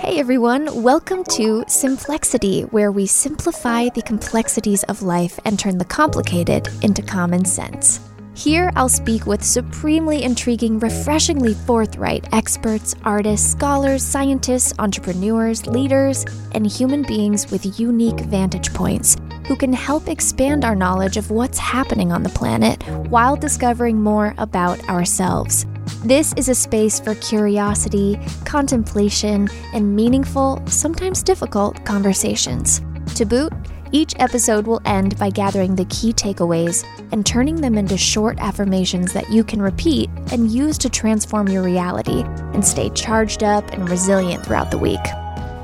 Hey 0.00 0.18
everyone, 0.18 0.82
welcome 0.82 1.24
to 1.24 1.62
Simplexity, 1.68 2.62
where 2.72 2.90
we 2.90 3.04
simplify 3.04 3.90
the 3.90 4.00
complexities 4.00 4.82
of 4.84 5.02
life 5.02 5.38
and 5.44 5.58
turn 5.58 5.76
the 5.76 5.84
complicated 5.84 6.68
into 6.80 7.02
common 7.02 7.44
sense. 7.44 8.00
Here, 8.32 8.72
I'll 8.76 8.88
speak 8.88 9.26
with 9.26 9.44
supremely 9.44 10.22
intriguing, 10.22 10.78
refreshingly 10.78 11.52
forthright 11.52 12.24
experts, 12.32 12.94
artists, 13.04 13.50
scholars, 13.50 14.02
scientists, 14.02 14.72
entrepreneurs, 14.78 15.66
leaders, 15.66 16.24
and 16.52 16.66
human 16.66 17.02
beings 17.02 17.50
with 17.50 17.78
unique 17.78 18.20
vantage 18.20 18.72
points 18.72 19.18
who 19.46 19.56
can 19.56 19.72
help 19.72 20.08
expand 20.08 20.64
our 20.64 20.74
knowledge 20.74 21.16
of 21.16 21.30
what's 21.30 21.58
happening 21.58 22.12
on 22.12 22.22
the 22.22 22.28
planet 22.30 22.82
while 23.08 23.36
discovering 23.36 24.00
more 24.00 24.34
about 24.38 24.86
ourselves. 24.88 25.66
This 26.04 26.32
is 26.36 26.48
a 26.48 26.54
space 26.54 27.00
for 27.00 27.14
curiosity, 27.16 28.18
contemplation, 28.44 29.48
and 29.74 29.94
meaningful, 29.94 30.62
sometimes 30.66 31.22
difficult 31.22 31.84
conversations. 31.84 32.80
To 33.16 33.24
boot, 33.24 33.52
each 33.92 34.14
episode 34.20 34.66
will 34.66 34.80
end 34.84 35.18
by 35.18 35.30
gathering 35.30 35.74
the 35.74 35.84
key 35.86 36.12
takeaways 36.12 36.86
and 37.12 37.26
turning 37.26 37.56
them 37.56 37.76
into 37.76 37.98
short 37.98 38.38
affirmations 38.38 39.12
that 39.12 39.30
you 39.30 39.42
can 39.42 39.60
repeat 39.60 40.08
and 40.30 40.50
use 40.50 40.78
to 40.78 40.88
transform 40.88 41.48
your 41.48 41.62
reality 41.62 42.22
and 42.54 42.64
stay 42.64 42.88
charged 42.90 43.42
up 43.42 43.68
and 43.72 43.88
resilient 43.90 44.44
throughout 44.44 44.70
the 44.70 44.78
week. 44.78 45.00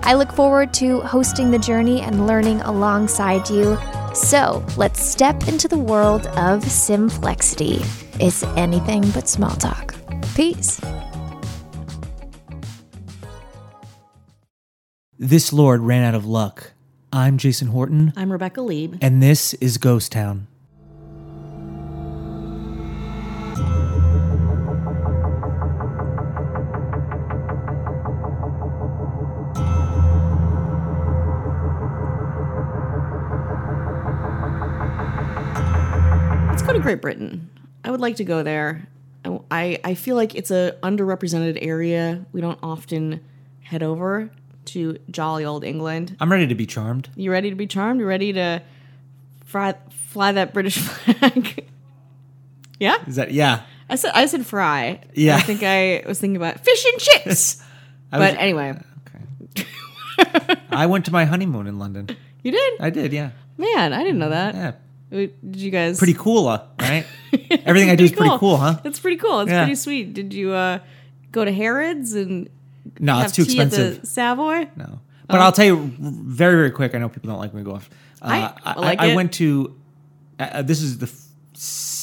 I 0.07 0.15
look 0.15 0.31
forward 0.31 0.73
to 0.75 1.01
hosting 1.01 1.51
the 1.51 1.59
journey 1.59 2.01
and 2.01 2.29
learning 2.29 2.61
alongside 2.61 3.51
you. 3.51 3.77
So 4.15 4.65
let's 4.77 5.03
step 5.05 5.49
into 5.49 5.67
the 5.67 5.77
world 5.77 6.29
of 6.29 6.63
Simplexity. 6.63 7.85
It's 8.21 8.45
anything 8.57 9.11
but 9.11 9.29
small 9.29 9.51
talk. 9.57 9.97
Peace. 10.37 10.81
This 15.19 15.53
Lord 15.53 15.81
ran 15.81 16.05
out 16.05 16.15
of 16.15 16.25
luck. 16.25 16.71
I'm 17.13 17.37
Jason 17.37 17.69
Horton, 17.69 18.13
I'm 18.17 18.31
Rebecca 18.31 18.61
Lieb. 18.61 18.99
and 19.03 19.21
this 19.21 19.55
is 19.55 19.77
Ghost 19.77 20.13
Town. 20.13 20.47
Great 36.87 37.03
Britain. 37.03 37.51
I 37.85 37.91
would 37.91 38.01
like 38.01 38.17
to 38.17 38.25
go 38.25 38.43
there. 38.43 38.87
I- 39.51 39.79
I, 39.85 39.95
feel 39.95 40.15
like 40.17 40.35
it's 40.35 40.51
a 40.51 40.77
underrepresented 40.83 41.59
area. 41.61 42.25
We 42.33 42.41
don't 42.41 42.59
often 42.63 43.21
head 43.63 43.83
over 43.83 44.31
to 44.67 44.99
jolly 45.11 45.45
old 45.45 45.65
England. 45.65 46.17
I'm 46.21 46.31
ready 46.31 46.47
to 46.47 46.55
be 46.55 46.67
charmed. 46.67 47.09
You 47.17 47.31
ready 47.33 47.51
to 47.51 47.57
be 47.57 47.67
charmed? 47.67 48.01
You 48.01 48.07
ready 48.07 48.33
to 48.35 48.63
fry, 49.45 49.75
fly 49.91 50.33
that 50.33 50.53
British 50.55 50.79
flag? 50.79 51.67
yeah, 52.79 52.97
Is 53.07 53.17
that 53.17 53.33
yeah? 53.33 53.63
I 53.89 53.97
said 53.97 54.13
I 54.15 54.27
said 54.27 54.45
fry. 54.47 55.01
Yeah. 55.15 55.37
I 55.37 55.41
think 55.41 55.63
I 55.63 56.03
was 56.07 56.19
thinking 56.21 56.37
about 56.37 56.65
fish 56.65 56.85
and 56.93 57.01
chips. 57.01 57.63
But 58.11 58.21
was- 58.21 58.35
anyway, 58.39 58.79
Okay. 59.59 59.67
I 60.71 60.87
went 60.87 61.05
to 61.07 61.11
my 61.13 61.25
honeymoon 61.25 61.67
in 61.67 61.79
London. 61.79 62.09
you 62.45 62.53
did, 62.53 62.81
I 62.81 62.91
did, 62.91 63.13
yeah. 63.13 63.31
man. 63.59 63.93
I 63.93 64.03
didn't 64.05 64.19
know 64.21 64.31
that. 64.31 64.55
Yeah. 64.55 64.73
Did 65.11 65.33
you 65.57 65.71
guys? 65.71 65.99
Pretty 65.99 66.15
cool, 66.15 66.49
uh, 66.49 66.63
right? 66.81 67.07
Everything 67.65 67.91
I 67.91 67.95
do 67.97 68.05
is 68.05 68.13
pretty 68.13 68.37
cool, 68.39 68.57
huh? 68.57 68.81
It's 68.85 68.99
pretty 68.99 69.17
cool. 69.19 69.41
It's 69.41 69.51
Yeah. 69.51 69.63
pretty 69.63 69.77
sweet. 69.77 70.15
Did 70.15 70.35
you 70.35 70.53
uh, 70.53 70.81
go 71.33 71.45
to 71.45 71.53
Harrods 71.53 72.13
and 72.15 72.49
No, 72.99 73.21
it's 73.21 73.33
too 73.33 73.43
expensive. 73.43 74.01
the 74.01 74.07
Savoy? 74.07 74.69
No. 74.77 75.01
But 75.29 75.41
I'll 75.41 75.53
tell 75.53 75.65
you 75.67 75.77
very, 75.99 76.55
very 76.57 76.71
quick. 76.71 76.95
I 76.95 76.99
know 76.99 77.09
people 77.09 77.31
don't 77.31 77.39
like 77.39 77.53
me 77.55 77.61
to 77.63 77.65
go 77.71 77.77
off. 77.77 77.91
Uh, 78.23 78.53
I- 78.65 78.73
I 78.73 78.81
like 78.81 79.01
I, 79.01 79.07
it. 79.07 79.15
went 79.17 79.33
to, 79.35 79.77
uh, 80.39 80.63
this 80.63 80.83
is 80.83 80.99
the 80.99 81.07
f- 81.07 81.23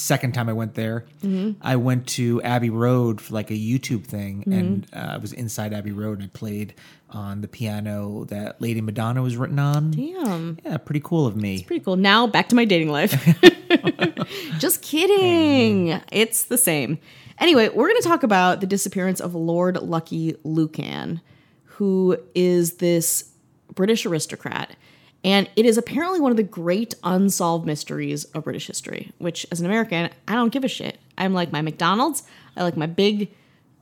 second 0.04 0.34
time 0.34 0.50
I 0.50 0.54
went 0.54 0.76
there. 0.76 1.06
Mm-hmm. 1.24 1.60
I 1.62 1.76
went 1.78 2.08
to 2.10 2.42
Abbey 2.44 2.70
Road 2.70 3.22
for 3.22 3.34
like 3.34 3.50
a 3.52 3.56
YouTube 3.56 4.06
thing, 4.06 4.42
Mm-hmm. 4.42 4.54
and 4.54 4.88
uh, 4.94 5.14
I 5.14 5.18
was 5.18 5.34
inside 5.34 5.74
Abbey 5.74 5.92
Road 5.92 6.20
and 6.20 6.28
I 6.28 6.38
played 6.38 6.74
on 7.10 7.42
the 7.42 7.48
piano 7.48 8.26
that 8.26 8.60
Lady 8.62 8.82
Madonna 8.82 9.22
was 9.22 9.38
written 9.38 9.60
on. 9.60 9.92
Damn. 9.92 10.58
Yeah, 10.66 10.78
pretty 10.78 11.02
cool 11.04 11.28
of 11.28 11.36
me. 11.36 11.64
Pretty 11.64 11.84
cool. 11.84 11.96
Now 11.96 12.26
back 12.28 12.50
to 12.50 12.56
my 12.56 12.66
dating 12.66 12.90
life. 12.90 13.14
Just 14.60 14.82
kidding. 14.82 16.00
It's 16.12 16.46
the 16.46 16.58
same. 16.58 16.98
Anyway, 17.40 17.70
we're 17.70 17.88
going 17.88 18.02
to 18.02 18.08
talk 18.08 18.24
about 18.24 18.62
the 18.62 18.68
disappearance 18.68 19.20
of 19.20 19.36
Lord 19.36 19.78
Lucky 19.78 20.36
Lucan, 20.44 21.22
who 21.66 22.18
is 22.36 22.74
this 22.78 23.32
British 23.74 24.06
aristocrat. 24.06 24.76
And 25.24 25.50
it 25.56 25.66
is 25.66 25.78
apparently 25.78 26.20
one 26.20 26.32
of 26.32 26.38
the 26.38 26.44
great 26.44 26.96
unsolved 27.04 27.66
mysteries 27.66 28.26
of 28.26 28.44
British 28.44 28.68
history, 28.68 29.12
which 29.20 29.46
as 29.52 29.60
an 29.62 29.66
American, 29.66 30.10
I 30.28 30.34
don't 30.34 30.52
give 30.52 30.64
a 30.64 30.68
shit. 30.68 30.98
I'm 31.18 31.34
like 31.34 31.52
my 31.52 31.62
McDonald's. 31.62 32.24
I 32.58 32.64
like 32.64 32.76
my 32.76 32.88
big 32.88 33.32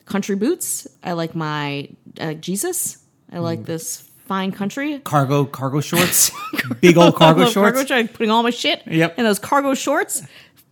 country 0.05 0.35
boots. 0.35 0.87
I 1.03 1.13
like 1.13 1.33
my 1.35 1.89
uh, 2.19 2.33
Jesus. 2.33 2.99
I 3.31 3.39
like 3.39 3.65
this 3.65 4.07
fine 4.27 4.51
country. 4.51 4.99
Cargo, 4.99 5.45
cargo 5.45 5.81
shorts, 5.81 6.31
big 6.81 6.97
old 6.97 7.15
cargo 7.15 7.45
shorts. 7.45 7.53
Cargo 7.77 7.85
shorts. 7.85 8.11
Putting 8.13 8.29
all 8.31 8.43
my 8.43 8.49
shit 8.49 8.85
Yep. 8.85 9.17
in 9.17 9.23
those 9.25 9.39
cargo 9.39 9.73
shorts. 9.73 10.21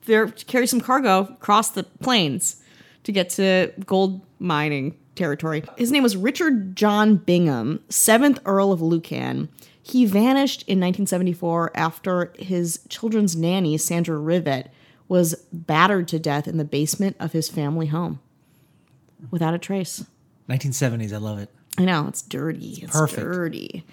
They're 0.05 0.27
to 0.27 0.45
carry 0.45 0.67
some 0.67 0.81
cargo 0.81 1.21
across 1.31 1.71
the 1.71 1.83
plains 1.83 2.61
to 3.05 3.11
get 3.11 3.29
to 3.31 3.71
gold 3.85 4.21
mining 4.39 4.97
territory. 5.15 5.63
His 5.77 5.91
name 5.91 6.03
was 6.03 6.15
Richard 6.15 6.75
John 6.75 7.15
Bingham, 7.17 7.81
seventh 7.89 8.39
Earl 8.45 8.71
of 8.71 8.81
Lucan. 8.81 9.49
He 9.89 10.05
vanished 10.05 10.61
in 10.63 10.79
1974 10.79 11.71
after 11.75 12.31
his 12.37 12.79
children's 12.89 13.35
nanny, 13.35 13.77
Sandra 13.77 14.17
Rivett, 14.17 14.67
was 15.07 15.33
battered 15.51 16.07
to 16.09 16.19
death 16.19 16.47
in 16.47 16.57
the 16.57 16.63
basement 16.65 17.15
of 17.19 17.31
his 17.31 17.49
family 17.49 17.87
home 17.87 18.19
without 19.31 19.53
a 19.53 19.57
trace. 19.57 20.05
1970s, 20.47 21.11
I 21.11 21.17
love 21.17 21.39
it. 21.39 21.49
I 21.77 21.85
know 21.85 22.07
it's 22.07 22.21
dirty. 22.21 22.79
It's 22.83 22.91
perfect. 22.91 23.21
dirty. 23.21 23.85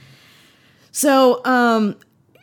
So, 0.92 1.44
um, 1.44 1.96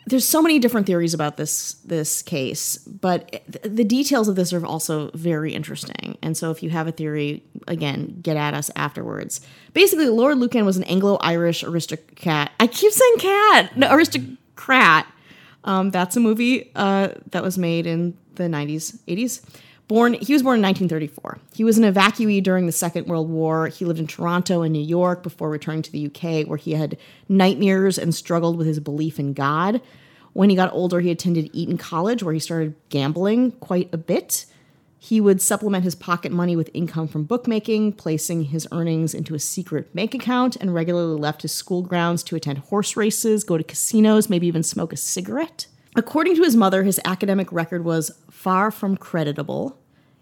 there's 0.06 0.28
so 0.28 0.42
many 0.42 0.60
different 0.60 0.86
theories 0.86 1.14
about 1.14 1.38
this 1.38 1.74
this 1.86 2.22
case, 2.22 2.78
but 2.78 3.44
the 3.64 3.84
details 3.84 4.28
of 4.28 4.36
this 4.36 4.52
are 4.52 4.66
also 4.66 5.12
very 5.14 5.54
interesting. 5.54 6.18
And 6.22 6.36
so, 6.36 6.52
if 6.52 6.62
you 6.62 6.70
have 6.72 6.88
a 6.88 6.92
theory, 6.92 7.44
again, 7.68 8.20
get 8.22 8.38
at 8.38 8.54
us 8.54 8.70
afterwards. 8.76 9.42
Basically, 9.74 10.08
Lord 10.10 10.38
Lucan 10.38 10.66
was 10.66 10.78
an 10.78 10.84
Anglo-Irish 10.84 11.64
aristocrat. 11.64 12.52
I 12.60 12.68
keep 12.68 12.92
saying 12.92 13.16
cat, 13.20 13.78
no, 13.78 13.94
aristocrat. 13.94 15.08
Um, 15.64 15.92
that's 15.92 16.18
a 16.18 16.20
movie 16.20 16.72
uh, 16.76 17.10
that 17.32 17.42
was 17.42 17.58
made 17.58 17.88
in 17.88 18.18
the 18.36 18.44
90s, 18.44 18.98
80s. 19.08 19.42
Born, 19.94 20.14
he 20.14 20.34
was 20.34 20.42
born 20.42 20.56
in 20.58 20.64
1934. 20.64 21.38
He 21.54 21.64
was 21.64 21.78
an 21.78 21.84
evacuee 21.84 22.42
during 22.42 22.66
the 22.66 22.72
Second 22.72 23.06
World 23.06 23.30
War. 23.30 23.68
He 23.68 23.86
lived 23.86 24.00
in 24.00 24.08
Toronto 24.08 24.64
and 24.64 24.74
New 24.74 24.82
York 24.82 25.22
before 25.22 25.52
returning 25.52 25.84
to 25.84 25.92
the 25.92 26.08
UK, 26.08 26.48
where 26.48 26.58
he 26.58 26.72
had 26.72 26.98
nightmares 27.30 28.00
and 28.00 28.16
struggled 28.16 28.58
with 28.58 28.66
his 28.66 28.80
belief 28.80 29.20
in 29.20 29.34
God. 29.34 29.82
When 30.32 30.50
he 30.50 30.56
got 30.56 30.74
older, 30.74 31.00
he 31.00 31.12
attended 31.12 31.52
Eton 31.54 31.78
College, 31.78 32.24
where 32.24 32.34
he 32.34 32.40
started 32.40 32.74
gambling 32.90 33.52
quite 33.52 33.94
a 33.94 33.98
bit. 33.98 34.48
He 34.98 35.22
would 35.22 35.40
supplement 35.40 35.84
his 35.84 35.94
pocket 35.94 36.32
money 36.32 36.56
with 36.56 36.72
income 36.74 37.08
from 37.08 37.26
bookmaking, 37.26 37.94
placing 37.94 38.46
his 38.46 38.68
earnings 38.72 39.14
into 39.14 39.36
a 39.36 39.40
secret 39.40 39.94
bank 39.94 40.16
account, 40.16 40.56
and 40.56 40.74
regularly 40.74 41.20
left 41.20 41.44
his 41.44 41.52
school 41.52 41.84
grounds 41.84 42.24
to 42.24 42.36
attend 42.36 42.58
horse 42.58 42.98
races, 42.98 43.44
go 43.44 43.60
to 43.60 43.64
casinos, 43.64 44.28
maybe 44.28 44.48
even 44.48 44.64
smoke 44.64 44.92
a 44.92 44.98
cigarette. 44.98 45.68
According 45.96 46.36
to 46.38 46.42
his 46.42 46.56
mother, 46.56 46.82
his 46.82 47.00
academic 47.06 47.52
record 47.52 47.86
was 47.86 48.10
far 48.32 48.72
from 48.72 48.98
creditable. 48.98 49.78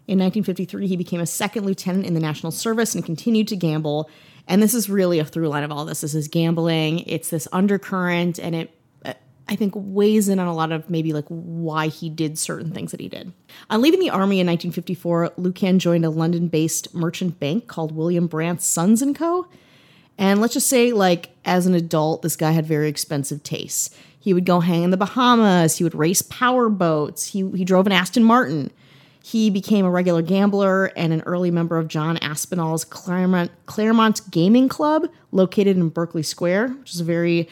In 0.08 0.18
1953, 0.18 0.86
he 0.86 0.96
became 0.96 1.20
a 1.20 1.26
second 1.26 1.64
lieutenant 1.64 2.06
in 2.06 2.14
the 2.14 2.20
National 2.20 2.50
Service 2.50 2.94
and 2.94 3.04
continued 3.04 3.48
to 3.48 3.56
gamble. 3.56 4.10
And 4.48 4.62
this 4.62 4.74
is 4.74 4.90
really 4.90 5.20
a 5.20 5.24
through 5.24 5.48
line 5.48 5.62
of 5.62 5.70
all 5.70 5.84
this. 5.84 6.00
This 6.00 6.14
is 6.14 6.26
gambling. 6.28 7.00
It's 7.00 7.30
this 7.30 7.46
undercurrent, 7.52 8.38
and 8.38 8.54
it 8.54 8.76
I 9.48 9.56
think 9.56 9.74
weighs 9.76 10.28
in 10.28 10.38
on 10.38 10.46
a 10.46 10.54
lot 10.54 10.72
of 10.72 10.88
maybe 10.88 11.12
like 11.12 11.26
why 11.28 11.88
he 11.88 12.08
did 12.08 12.38
certain 12.38 12.72
things 12.72 12.90
that 12.92 13.00
he 13.00 13.08
did. 13.08 13.32
On 13.70 13.82
leaving 13.82 14.00
the 14.00 14.10
army 14.10 14.40
in 14.40 14.46
1954, 14.46 15.32
Lucan 15.36 15.78
joined 15.78 16.04
a 16.04 16.10
London-based 16.10 16.94
merchant 16.94 17.40
bank 17.40 17.66
called 17.66 17.92
William 17.92 18.28
Brandt's 18.28 18.66
Sons 18.66 19.02
and 19.02 19.14
Co. 19.14 19.46
And 20.16 20.40
let's 20.40 20.54
just 20.54 20.68
say, 20.68 20.92
like, 20.92 21.30
as 21.44 21.66
an 21.66 21.74
adult, 21.74 22.22
this 22.22 22.36
guy 22.36 22.52
had 22.52 22.66
very 22.66 22.88
expensive 22.88 23.42
tastes. 23.42 23.90
He 24.18 24.32
would 24.32 24.46
go 24.46 24.60
hang 24.60 24.84
in 24.84 24.90
the 24.90 24.96
Bahamas. 24.96 25.76
He 25.76 25.84
would 25.84 25.94
race 25.94 26.22
power 26.22 26.68
boats. 26.68 27.26
He, 27.26 27.50
he 27.50 27.64
drove 27.64 27.86
an 27.86 27.92
Aston 27.92 28.22
Martin. 28.22 28.70
He 29.22 29.50
became 29.50 29.84
a 29.84 29.90
regular 29.90 30.20
gambler 30.20 30.86
and 30.96 31.12
an 31.12 31.22
early 31.22 31.50
member 31.50 31.78
of 31.78 31.88
John 31.88 32.16
Aspinall's 32.18 32.84
Claremont, 32.84 33.50
Claremont 33.66 34.20
Gaming 34.30 34.68
Club, 34.68 35.08
located 35.30 35.76
in 35.76 35.88
Berkeley 35.90 36.24
Square, 36.24 36.68
which 36.80 36.92
is 36.92 37.00
a 37.00 37.04
very 37.04 37.48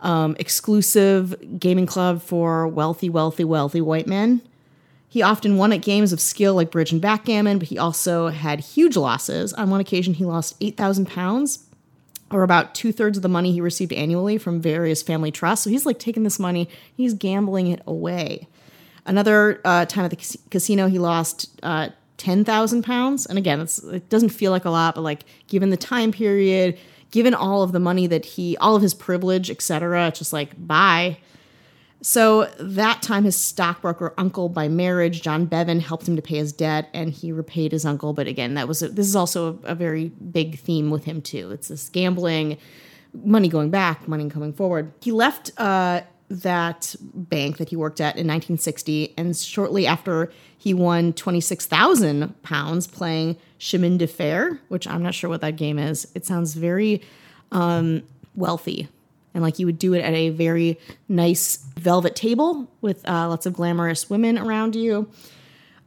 um, 0.00 0.36
exclusive 0.38 1.58
gaming 1.58 1.86
club 1.86 2.22
for 2.22 2.68
wealthy, 2.68 3.08
wealthy, 3.08 3.44
wealthy 3.44 3.80
white 3.80 4.06
men. 4.06 4.42
He 5.08 5.22
often 5.22 5.56
won 5.56 5.72
at 5.72 5.82
games 5.82 6.12
of 6.12 6.20
skill 6.20 6.54
like 6.54 6.70
bridge 6.70 6.92
and 6.92 7.00
backgammon, 7.00 7.58
but 7.58 7.68
he 7.68 7.78
also 7.78 8.28
had 8.28 8.60
huge 8.60 8.96
losses. 8.96 9.52
On 9.54 9.70
one 9.70 9.80
occasion, 9.80 10.14
he 10.14 10.24
lost 10.24 10.54
8,000 10.60 11.06
pounds 11.06 11.64
or 12.30 12.42
about 12.42 12.74
two 12.74 12.92
thirds 12.92 13.16
of 13.16 13.22
the 13.22 13.28
money 13.28 13.52
he 13.52 13.60
received 13.60 13.92
annually 13.92 14.36
from 14.36 14.60
various 14.60 15.02
family 15.02 15.30
trusts. 15.30 15.64
So 15.64 15.70
he's 15.70 15.86
like 15.86 15.98
taking 15.98 16.24
this 16.24 16.38
money, 16.38 16.68
he's 16.94 17.14
gambling 17.14 17.68
it 17.68 17.82
away. 17.86 18.48
Another 19.08 19.60
uh, 19.64 19.86
time 19.86 20.04
at 20.04 20.10
the 20.10 20.38
casino, 20.50 20.86
he 20.86 20.98
lost 20.98 21.58
uh, 21.62 21.88
ten 22.18 22.44
thousand 22.44 22.82
pounds. 22.82 23.24
And 23.24 23.38
again, 23.38 23.60
it 23.60 24.08
doesn't 24.10 24.28
feel 24.28 24.52
like 24.52 24.66
a 24.66 24.70
lot, 24.70 24.94
but 24.94 25.00
like 25.00 25.24
given 25.46 25.70
the 25.70 25.78
time 25.78 26.12
period, 26.12 26.78
given 27.10 27.34
all 27.34 27.62
of 27.62 27.72
the 27.72 27.80
money 27.80 28.06
that 28.06 28.24
he, 28.24 28.56
all 28.58 28.76
of 28.76 28.82
his 28.82 28.92
privilege, 28.92 29.50
etc., 29.50 30.08
it's 30.08 30.18
just 30.18 30.34
like 30.34 30.50
bye. 30.66 31.16
So 32.00 32.44
that 32.60 33.02
time, 33.02 33.24
his 33.24 33.36
stockbroker 33.36 34.14
uncle 34.18 34.48
by 34.48 34.68
marriage, 34.68 35.20
John 35.22 35.46
Bevan, 35.46 35.80
helped 35.80 36.06
him 36.06 36.14
to 36.14 36.22
pay 36.22 36.36
his 36.36 36.52
debt, 36.52 36.88
and 36.94 37.10
he 37.10 37.32
repaid 37.32 37.72
his 37.72 37.84
uncle. 37.84 38.12
But 38.12 38.28
again, 38.28 38.54
that 38.54 38.68
was 38.68 38.82
a, 38.82 38.88
this 38.88 39.06
is 39.06 39.16
also 39.16 39.58
a, 39.64 39.72
a 39.72 39.74
very 39.74 40.10
big 40.10 40.58
theme 40.60 40.90
with 40.90 41.04
him 41.04 41.22
too. 41.22 41.50
It's 41.50 41.68
this 41.68 41.88
gambling, 41.88 42.58
money 43.24 43.48
going 43.48 43.70
back, 43.70 44.06
money 44.06 44.28
coming 44.28 44.52
forward. 44.52 44.92
He 45.00 45.10
left 45.10 45.50
uh, 45.56 46.02
that 46.30 46.94
bank 47.00 47.56
that 47.56 47.70
he 47.70 47.76
worked 47.76 48.00
at 48.00 48.16
in 48.16 48.26
1960, 48.26 49.14
and 49.16 49.36
shortly 49.36 49.86
after 49.86 50.30
he 50.56 50.74
won 50.74 51.12
26,000 51.12 52.42
pounds 52.42 52.86
playing 52.86 53.36
chemin 53.58 53.98
de 53.98 54.06
fer, 54.06 54.60
which 54.68 54.86
I'm 54.86 55.02
not 55.02 55.14
sure 55.14 55.30
what 55.30 55.40
that 55.40 55.56
game 55.56 55.78
is. 55.78 56.10
It 56.14 56.26
sounds 56.26 56.54
very 56.54 57.02
um, 57.52 58.02
wealthy 58.34 58.88
and 59.38 59.42
like 59.44 59.58
you 59.58 59.66
would 59.66 59.78
do 59.78 59.94
it 59.94 60.00
at 60.00 60.14
a 60.14 60.30
very 60.30 60.78
nice 61.08 61.58
velvet 61.76 62.16
table 62.16 62.68
with 62.80 63.08
uh, 63.08 63.28
lots 63.28 63.46
of 63.46 63.52
glamorous 63.52 64.10
women 64.10 64.36
around 64.36 64.74
you. 64.74 65.08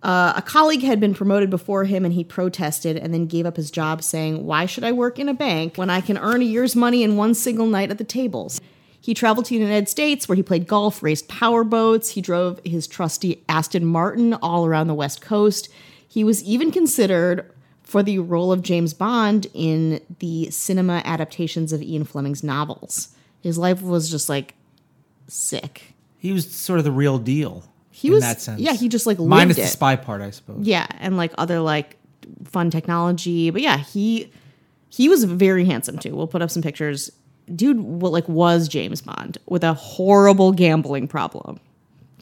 Uh, 0.03 0.33
a 0.37 0.41
colleague 0.41 0.81
had 0.81 0.99
been 0.99 1.13
promoted 1.13 1.49
before 1.49 1.83
him 1.83 2.05
and 2.05 2.13
he 2.13 2.23
protested 2.23 2.95
and 2.97 3.13
then 3.13 3.27
gave 3.27 3.45
up 3.45 3.57
his 3.57 3.69
job, 3.69 4.03
saying, 4.03 4.45
Why 4.45 4.65
should 4.65 4.83
I 4.83 4.93
work 4.93 5.19
in 5.19 5.29
a 5.29 5.33
bank 5.33 5.77
when 5.77 5.89
I 5.89 6.01
can 6.01 6.17
earn 6.17 6.41
a 6.41 6.45
year's 6.45 6.75
money 6.75 7.03
in 7.03 7.17
one 7.17 7.35
single 7.35 7.67
night 7.67 7.91
at 7.91 7.97
the 7.97 8.03
tables? 8.03 8.61
He 9.03 9.15
traveled 9.15 9.45
to 9.45 9.55
the 9.55 9.59
United 9.59 9.89
States 9.89 10.29
where 10.29 10.35
he 10.35 10.43
played 10.43 10.67
golf, 10.67 11.01
raced 11.01 11.27
power 11.27 11.63
boats. 11.63 12.11
He 12.11 12.21
drove 12.21 12.61
his 12.63 12.85
trusty 12.85 13.43
Aston 13.49 13.85
Martin 13.85 14.35
all 14.35 14.65
around 14.65 14.87
the 14.87 14.93
West 14.93 15.21
Coast. 15.21 15.69
He 16.07 16.23
was 16.23 16.43
even 16.43 16.71
considered 16.71 17.51
for 17.81 18.03
the 18.03 18.19
role 18.19 18.51
of 18.51 18.61
James 18.61 18.93
Bond 18.93 19.47
in 19.53 20.01
the 20.19 20.51
cinema 20.51 21.01
adaptations 21.03 21.73
of 21.73 21.81
Ian 21.81 22.03
Fleming's 22.03 22.43
novels. 22.43 23.09
His 23.41 23.57
life 23.57 23.81
was 23.81 24.11
just 24.11 24.29
like 24.29 24.53
sick. 25.27 25.93
He 26.19 26.31
was 26.31 26.49
sort 26.49 26.77
of 26.77 26.85
the 26.85 26.91
real 26.91 27.17
deal. 27.17 27.63
He 27.89 28.09
in 28.09 28.13
was 28.13 28.23
that 28.23 28.39
sense. 28.39 28.61
Yeah, 28.61 28.73
he 28.73 28.87
just 28.87 29.07
like 29.07 29.19
minus 29.19 29.57
the 29.57 29.63
it. 29.63 29.67
spy 29.67 29.95
part, 29.95 30.21
I 30.21 30.29
suppose. 30.29 30.65
Yeah, 30.65 30.85
and 30.99 31.17
like 31.17 31.33
other 31.37 31.59
like 31.59 31.97
fun 32.43 32.69
technology. 32.69 33.49
But 33.49 33.61
yeah, 33.61 33.77
he 33.77 34.31
he 34.89 35.09
was 35.09 35.23
very 35.23 35.65
handsome 35.65 35.97
too. 35.97 36.15
We'll 36.15 36.27
put 36.27 36.41
up 36.41 36.51
some 36.51 36.61
pictures. 36.61 37.11
Dude, 37.55 37.79
like 37.79 38.27
was 38.27 38.67
James 38.67 39.01
Bond 39.01 39.37
with 39.47 39.63
a 39.63 39.73
horrible 39.73 40.51
gambling 40.51 41.07
problem. 41.07 41.59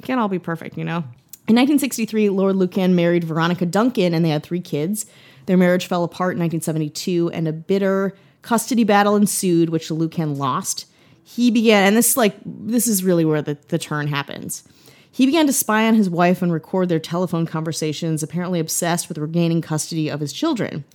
Can't 0.01 0.19
all 0.19 0.29
be 0.29 0.39
perfect, 0.39 0.77
you 0.77 0.83
know. 0.83 1.03
In 1.47 1.55
1963, 1.55 2.29
Lord 2.29 2.55
Lucan 2.55 2.95
married 2.95 3.23
Veronica 3.23 3.65
Duncan, 3.65 4.13
and 4.13 4.23
they 4.23 4.29
had 4.29 4.43
three 4.43 4.61
kids. 4.61 5.07
Their 5.47 5.57
marriage 5.57 5.87
fell 5.87 6.03
apart 6.03 6.35
in 6.35 6.39
1972, 6.39 7.31
and 7.31 7.47
a 7.47 7.51
bitter 7.51 8.15
custody 8.43 8.83
battle 8.83 9.15
ensued, 9.15 9.69
which 9.69 9.89
Lucan 9.89 10.37
lost. 10.37 10.85
He 11.23 11.51
began, 11.51 11.87
and 11.87 11.97
this 11.97 12.15
like 12.15 12.35
this 12.45 12.87
is 12.87 13.03
really 13.03 13.25
where 13.25 13.41
the, 13.41 13.57
the 13.69 13.79
turn 13.79 14.07
happens. 14.07 14.63
He 15.11 15.25
began 15.25 15.47
to 15.47 15.53
spy 15.53 15.87
on 15.87 15.95
his 15.95 16.09
wife 16.09 16.41
and 16.41 16.51
record 16.51 16.87
their 16.87 16.99
telephone 16.99 17.45
conversations, 17.45 18.21
apparently 18.21 18.59
obsessed 18.59 19.09
with 19.09 19.17
regaining 19.17 19.61
custody 19.61 20.09
of 20.09 20.19
his 20.19 20.31
children. 20.31 20.85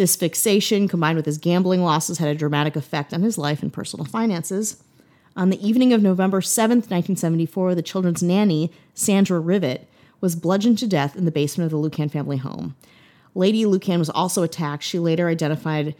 This 0.00 0.16
fixation, 0.16 0.88
combined 0.88 1.16
with 1.16 1.26
his 1.26 1.36
gambling 1.36 1.82
losses, 1.82 2.16
had 2.16 2.30
a 2.30 2.34
dramatic 2.34 2.74
effect 2.74 3.12
on 3.12 3.20
his 3.20 3.36
life 3.36 3.62
and 3.62 3.70
personal 3.70 4.06
finances. 4.06 4.82
On 5.36 5.50
the 5.50 5.62
evening 5.62 5.92
of 5.92 6.00
November 6.00 6.40
7th, 6.40 6.88
1974, 6.88 7.74
the 7.74 7.82
children's 7.82 8.22
nanny, 8.22 8.72
Sandra 8.94 9.38
Rivett, 9.38 9.84
was 10.22 10.36
bludgeoned 10.36 10.78
to 10.78 10.86
death 10.86 11.16
in 11.16 11.26
the 11.26 11.30
basement 11.30 11.66
of 11.66 11.72
the 11.72 11.76
Lucan 11.76 12.08
family 12.08 12.38
home. 12.38 12.76
Lady 13.34 13.66
Lucan 13.66 13.98
was 13.98 14.08
also 14.08 14.42
attacked. 14.42 14.84
She 14.84 14.98
later 14.98 15.28
identified 15.28 15.94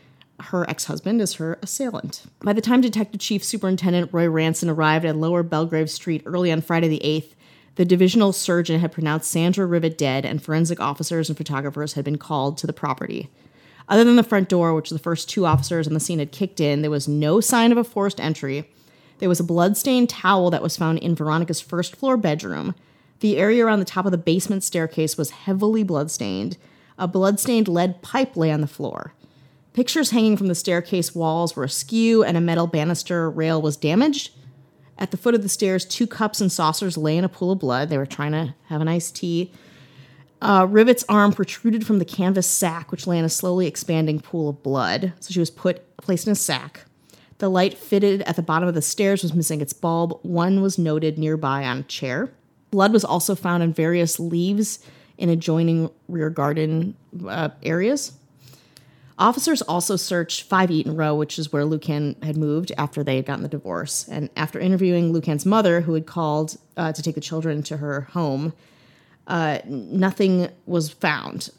her 0.45 0.65
ex 0.71 0.87
husband 0.87 1.21
as 1.21 1.35
her 1.35 1.59
assailant. 1.61 2.23
By 2.43 2.55
the 2.55 2.63
time 2.63 2.81
Detective 2.81 3.21
Chief 3.21 3.45
Superintendent 3.45 4.15
Roy 4.15 4.31
Ranson 4.31 4.71
arrived 4.71 5.05
at 5.05 5.17
Lower 5.17 5.43
Belgrave 5.43 5.91
Street 5.91 6.23
early 6.25 6.51
on 6.51 6.63
Friday 6.63 6.89
the 6.89 7.03
8th, 7.05 7.35
the 7.75 7.85
divisional 7.85 8.33
surgeon 8.33 8.81
had 8.81 8.93
pronounced 8.93 9.31
Sandra 9.31 9.67
Rivett 9.67 9.99
dead, 9.99 10.25
and 10.25 10.43
forensic 10.43 10.81
officers 10.81 11.29
and 11.29 11.37
photographers 11.37 11.93
had 11.93 12.07
been 12.07 12.17
called 12.17 12.57
to 12.57 12.67
the 12.67 12.73
property. 12.73 13.29
Other 13.91 14.05
than 14.05 14.15
the 14.15 14.23
front 14.23 14.49
door, 14.49 14.73
which 14.73 14.91
the 14.91 15.01
first 15.01 15.29
two 15.29 15.45
officers 15.45 15.89
on 15.89 15.95
the 15.95 16.01
scene 16.01 16.21
had 16.21 16.31
kicked 16.31 16.61
in, 16.61 16.81
there 16.81 16.91
was 16.91 17.09
no 17.09 17.41
sign 17.41 17.73
of 17.73 17.79
a 17.79 17.85
forced 17.85 18.21
entry. 18.21 18.71
There 19.19 19.29
was 19.29 19.41
a 19.41 19.45
blood-stained 19.45 20.09
towel 20.09 20.49
that 20.51 20.63
was 20.63 20.77
found 20.77 21.01
in 21.01 21.17
Veronica's 21.17 21.61
first 21.61 21.97
floor 21.97 22.17
bedroom. 22.17 22.77
The 23.19 23.37
area 23.37 23.67
around 23.67 23.81
the 23.81 23.85
top 23.85 24.07
of 24.07 24.13
the 24.13 24.17
basement 24.17 24.63
staircase 24.63 25.19
was 25.19 25.31
heavily 25.31 25.83
blood-stained. 25.83 26.57
A 26.99 27.09
blood-stained 27.09 27.67
lead 27.67 28.01
pipe 28.01 28.37
lay 28.37 28.53
on 28.53 28.61
the 28.61 28.69
floor. 28.69 29.13
Pictures 29.73 30.11
hanging 30.11 30.37
from 30.37 30.47
the 30.47 30.55
staircase 30.55 31.15
walls 31.15 31.57
were 31.57 31.65
askew, 31.65 32.23
and 32.23 32.37
a 32.37 32.41
metal 32.41 32.69
banister 32.69 33.29
rail 33.29 33.61
was 33.61 33.77
damaged. 33.77 34.31
At 34.99 35.11
the 35.11 35.17
foot 35.17 35.35
of 35.35 35.43
the 35.43 35.49
stairs, 35.49 35.85
two 35.85 36.07
cups 36.07 36.41
and 36.41 36.53
saucers 36.53 36.97
lay 36.97 37.17
in 37.17 37.25
a 37.25 37.29
pool 37.29 37.53
of 37.53 37.59
blood. 37.59 37.89
They 37.89 37.99
were 37.99 38.07
trying 38.07 38.33
to 38.33 38.55
have 38.67 38.81
an 38.81 38.89
iced 38.89 39.17
tea. 39.17 39.51
Uh, 40.41 40.67
Rivett's 40.69 41.05
arm 41.09 41.33
protruded 41.33 41.87
from 41.87 41.99
the 41.99 42.05
canvas 42.05 42.47
sack, 42.49 42.91
which 42.91 43.07
lay 43.07 43.19
in 43.19 43.25
a 43.25 43.29
slowly 43.31 43.67
expanding 43.67 44.21
pool 44.21 44.49
of 44.49 44.63
blood. 44.63 45.13
So 45.21 45.33
she 45.33 45.41
was 45.41 45.51
put 45.51 45.97
placed 45.99 46.27
in 46.27 46.33
a 46.33 46.37
sack. 46.37 46.87
The 47.39 47.49
light 47.49 47.77
fitted 47.77 48.23
at 48.23 48.37
the 48.37 48.43
bottom 48.43 48.69
of 48.69 48.75
the 48.75 48.83
stairs 48.83 49.23
was 49.23 49.35
missing 49.35 49.61
its 49.61 49.73
bulb. 49.73 50.19
One 50.23 50.61
was 50.63 50.79
noted 50.79 51.19
nearby 51.19 51.65
on 51.65 51.79
a 51.79 51.83
chair. 51.83 52.31
Blood 52.71 52.93
was 52.93 53.05
also 53.05 53.35
found 53.35 53.63
on 53.63 53.73
various 53.73 54.21
leaves 54.21 54.79
in 55.19 55.29
adjoining 55.29 55.91
rear 56.09 56.31
garden 56.31 56.97
uh, 57.27 57.51
areas. 57.63 58.13
Officers 59.19 59.61
also 59.63 59.97
searched 59.97 60.45
5 60.45 60.71
Eaton 60.71 60.97
Row, 60.97 61.15
which 61.15 61.39
is 61.39 61.53
where 61.53 61.67
Lucan 61.67 62.17
had 62.23 62.39
moved 62.39 62.73
after 62.79 63.05
they 63.05 63.17
had 63.17 63.27
gotten 63.27 63.43
the 63.43 63.49
divorce. 63.49 64.09
And 64.09 64.31
after 64.35 64.59
interviewing 64.59 65.13
Lucan's 65.13 65.45
mother, 65.45 65.83
who 65.83 65.93
had 65.93 66.07
called 66.07 66.57
uh, 66.77 66.93
to 66.93 67.03
take 67.03 67.17
the 67.17 67.21
children 67.21 67.63
to 67.65 67.79
her 67.79 68.03
home, 68.13 68.55
uh, 69.31 69.61
nothing 69.65 70.49
was 70.67 70.91
found. 70.91 71.51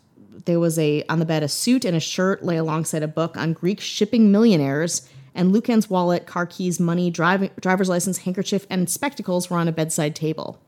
There 0.46 0.60
was 0.60 0.78
a 0.78 1.04
on 1.10 1.20
the 1.20 1.26
bed 1.26 1.42
a 1.42 1.48
suit 1.48 1.86
and 1.86 1.96
a 1.96 2.02
shirt 2.02 2.44
lay 2.44 2.58
alongside 2.58 3.02
a 3.02 3.08
book 3.08 3.38
on 3.38 3.54
Greek 3.54 3.80
shipping 3.80 4.32
millionaires, 4.32 5.08
and 5.34 5.54
Lucan's 5.54 5.90
wallet, 5.90 6.26
car 6.26 6.46
keys, 6.46 6.80
money, 6.80 7.10
drive, 7.10 7.50
driver's 7.56 7.88
license, 7.88 8.20
handkerchief, 8.20 8.68
and 8.70 8.90
spectacles 8.90 9.50
were 9.50 9.58
on 9.58 9.70
a 9.70 9.72
bedside 9.72 10.16
table. 10.16 10.60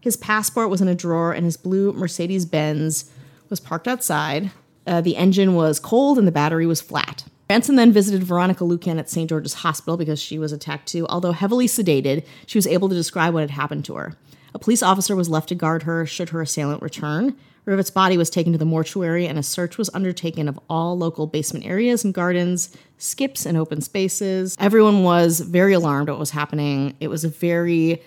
His 0.00 0.16
passport 0.16 0.70
was 0.70 0.80
in 0.80 0.88
a 0.88 0.94
drawer, 0.94 1.32
and 1.32 1.44
his 1.44 1.58
blue 1.58 1.92
Mercedes 1.92 2.46
Benz 2.46 3.10
was 3.50 3.60
parked 3.60 3.86
outside. 3.86 4.50
Uh, 4.86 5.02
the 5.02 5.16
engine 5.16 5.54
was 5.54 5.78
cold 5.78 6.18
and 6.18 6.26
the 6.26 6.32
battery 6.32 6.66
was 6.66 6.80
flat. 6.80 7.24
Ranson 7.50 7.76
then 7.76 7.92
visited 7.92 8.22
Veronica 8.22 8.64
Lucan 8.64 8.98
at 8.98 9.10
St. 9.10 9.28
George's 9.28 9.54
Hospital 9.54 9.98
because 9.98 10.22
she 10.22 10.38
was 10.38 10.52
attacked 10.52 10.88
too. 10.88 11.06
Although 11.08 11.32
heavily 11.32 11.66
sedated, 11.66 12.24
she 12.46 12.56
was 12.56 12.66
able 12.66 12.88
to 12.88 12.94
describe 12.94 13.34
what 13.34 13.40
had 13.40 13.50
happened 13.50 13.84
to 13.86 13.96
her. 13.96 14.16
A 14.54 14.58
police 14.58 14.82
officer 14.82 15.14
was 15.14 15.28
left 15.28 15.48
to 15.50 15.54
guard 15.54 15.84
her 15.84 16.06
should 16.06 16.30
her 16.30 16.42
assailant 16.42 16.82
return. 16.82 17.36
Rivett's 17.66 17.90
body 17.90 18.16
was 18.16 18.30
taken 18.30 18.52
to 18.52 18.58
the 18.58 18.64
mortuary, 18.64 19.26
and 19.26 19.38
a 19.38 19.42
search 19.42 19.78
was 19.78 19.90
undertaken 19.94 20.48
of 20.48 20.58
all 20.68 20.96
local 20.96 21.26
basement 21.26 21.66
areas 21.66 22.04
and 22.04 22.12
gardens, 22.12 22.74
skips, 22.98 23.46
and 23.46 23.56
open 23.56 23.80
spaces. 23.80 24.56
Everyone 24.58 25.04
was 25.04 25.40
very 25.40 25.74
alarmed 25.74 26.08
at 26.08 26.12
what 26.12 26.18
was 26.18 26.30
happening. 26.30 26.96
It 27.00 27.08
was 27.08 27.24
a 27.24 27.28
very, 27.28 28.02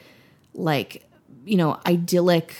like, 0.53 1.07
you 1.45 1.55
know, 1.55 1.79
idyllic, 1.85 2.55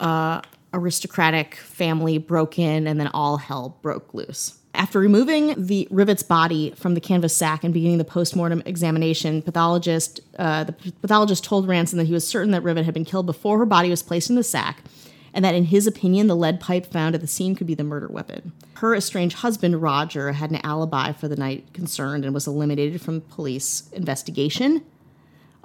uh, 0.00 0.40
aristocratic 0.72 1.54
family 1.56 2.18
broke 2.18 2.58
in, 2.58 2.86
and 2.86 2.98
then 2.98 3.08
all 3.08 3.36
hell 3.36 3.78
broke 3.82 4.14
loose. 4.14 4.58
After 4.74 4.98
removing 4.98 5.54
the 5.56 5.86
Rivett's 5.90 6.22
body 6.22 6.72
from 6.76 6.94
the 6.94 7.00
canvas 7.00 7.36
sack 7.36 7.62
and 7.62 7.74
beginning 7.74 7.98
the 7.98 8.04
postmortem 8.04 8.62
examination, 8.64 9.42
pathologist 9.42 10.20
uh, 10.38 10.64
the 10.64 10.72
pathologist 11.02 11.44
told 11.44 11.68
Ranson 11.68 11.98
that 11.98 12.06
he 12.06 12.12
was 12.12 12.26
certain 12.26 12.52
that 12.52 12.62
Rivett 12.62 12.84
had 12.84 12.94
been 12.94 13.04
killed 13.04 13.26
before 13.26 13.58
her 13.58 13.66
body 13.66 13.90
was 13.90 14.02
placed 14.02 14.30
in 14.30 14.36
the 14.36 14.42
sack, 14.42 14.82
and 15.34 15.44
that 15.44 15.54
in 15.54 15.66
his 15.66 15.86
opinion, 15.86 16.26
the 16.26 16.36
lead 16.36 16.58
pipe 16.58 16.86
found 16.86 17.14
at 17.14 17.20
the 17.20 17.26
scene 17.26 17.54
could 17.54 17.66
be 17.66 17.74
the 17.74 17.84
murder 17.84 18.08
weapon. 18.08 18.52
Her 18.74 18.94
estranged 18.94 19.38
husband, 19.38 19.82
Roger, 19.82 20.32
had 20.32 20.50
an 20.50 20.60
alibi 20.64 21.12
for 21.12 21.28
the 21.28 21.36
night 21.36 21.72
concerned 21.74 22.24
and 22.24 22.32
was 22.32 22.46
eliminated 22.46 23.00
from 23.00 23.20
police 23.20 23.90
investigation. 23.92 24.82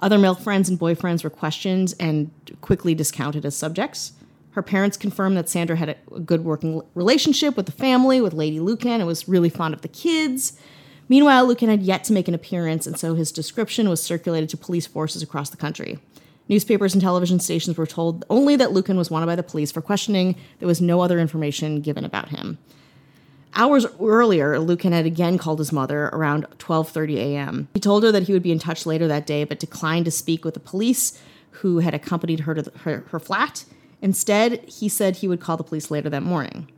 Other 0.00 0.18
male 0.18 0.34
friends 0.34 0.68
and 0.68 0.78
boyfriends 0.78 1.24
were 1.24 1.30
questioned 1.30 1.94
and 1.98 2.30
quickly 2.60 2.94
discounted 2.94 3.44
as 3.44 3.56
subjects. 3.56 4.12
Her 4.58 4.62
parents 4.62 4.96
confirmed 4.96 5.36
that 5.36 5.48
Sandra 5.48 5.76
had 5.76 5.90
a 6.12 6.18
good 6.18 6.44
working 6.44 6.82
relationship 6.96 7.56
with 7.56 7.66
the 7.66 7.70
family, 7.70 8.20
with 8.20 8.32
Lady 8.32 8.58
Lucan, 8.58 8.94
and 9.00 9.06
was 9.06 9.28
really 9.28 9.48
fond 9.48 9.72
of 9.72 9.82
the 9.82 9.88
kids. 9.88 10.58
Meanwhile, 11.08 11.46
Lucan 11.46 11.68
had 11.68 11.84
yet 11.84 12.02
to 12.04 12.12
make 12.12 12.26
an 12.26 12.34
appearance, 12.34 12.84
and 12.84 12.98
so 12.98 13.14
his 13.14 13.30
description 13.30 13.88
was 13.88 14.02
circulated 14.02 14.48
to 14.48 14.56
police 14.56 14.84
forces 14.84 15.22
across 15.22 15.48
the 15.50 15.56
country. 15.56 16.00
Newspapers 16.48 16.92
and 16.92 17.00
television 17.00 17.38
stations 17.38 17.78
were 17.78 17.86
told 17.86 18.24
only 18.28 18.56
that 18.56 18.72
Lucan 18.72 18.96
was 18.96 19.12
wanted 19.12 19.26
by 19.26 19.36
the 19.36 19.44
police 19.44 19.70
for 19.70 19.80
questioning. 19.80 20.34
There 20.58 20.66
was 20.66 20.80
no 20.80 21.02
other 21.02 21.20
information 21.20 21.80
given 21.80 22.04
about 22.04 22.30
him. 22.30 22.58
Hours 23.54 23.86
earlier, 24.00 24.58
Lucan 24.58 24.90
had 24.90 25.06
again 25.06 25.38
called 25.38 25.60
his 25.60 25.70
mother 25.70 26.06
around 26.06 26.48
12:30 26.58 27.14
a.m. 27.14 27.68
He 27.74 27.78
told 27.78 28.02
her 28.02 28.10
that 28.10 28.24
he 28.24 28.32
would 28.32 28.42
be 28.42 28.50
in 28.50 28.58
touch 28.58 28.86
later 28.86 29.06
that 29.06 29.24
day, 29.24 29.44
but 29.44 29.60
declined 29.60 30.06
to 30.06 30.10
speak 30.10 30.44
with 30.44 30.54
the 30.54 30.58
police 30.58 31.16
who 31.62 31.78
had 31.78 31.94
accompanied 31.94 32.40
her 32.40 32.56
to 32.56 32.62
the, 32.62 32.72
her, 32.80 33.04
her 33.10 33.20
flat. 33.20 33.64
Instead, 34.00 34.64
he 34.68 34.88
said 34.88 35.16
he 35.16 35.28
would 35.28 35.40
call 35.40 35.56
the 35.56 35.64
police 35.64 35.90
later 35.90 36.08
that 36.10 36.22
morning. 36.22 36.70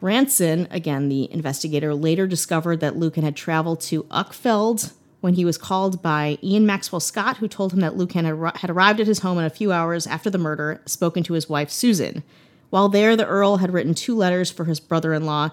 Ranson, 0.00 0.68
again 0.70 1.08
the 1.08 1.32
investigator, 1.32 1.94
later 1.94 2.26
discovered 2.26 2.80
that 2.80 2.96
Lucan 2.96 3.24
had 3.24 3.36
traveled 3.36 3.80
to 3.82 4.04
Uckfield 4.04 4.92
when 5.20 5.34
he 5.34 5.44
was 5.44 5.58
called 5.58 6.02
by 6.02 6.38
Ian 6.42 6.66
Maxwell 6.66 7.00
Scott, 7.00 7.38
who 7.38 7.48
told 7.48 7.72
him 7.72 7.80
that 7.80 7.96
Lucan 7.96 8.24
had, 8.24 8.70
arrived 8.70 9.00
at 9.00 9.06
his 9.06 9.20
home 9.20 9.38
in 9.38 9.44
a 9.44 9.50
few 9.50 9.72
hours 9.72 10.06
after 10.06 10.30
the 10.30 10.38
murder, 10.38 10.82
spoken 10.86 11.22
to 11.24 11.32
his 11.32 11.48
wife 11.48 11.70
Susan. 11.70 12.22
While 12.70 12.88
there, 12.88 13.16
the 13.16 13.26
Earl 13.26 13.56
had 13.56 13.72
written 13.72 13.94
two 13.94 14.14
letters 14.14 14.50
for 14.50 14.66
his 14.66 14.80
brother 14.80 15.14
in 15.14 15.24
law 15.24 15.50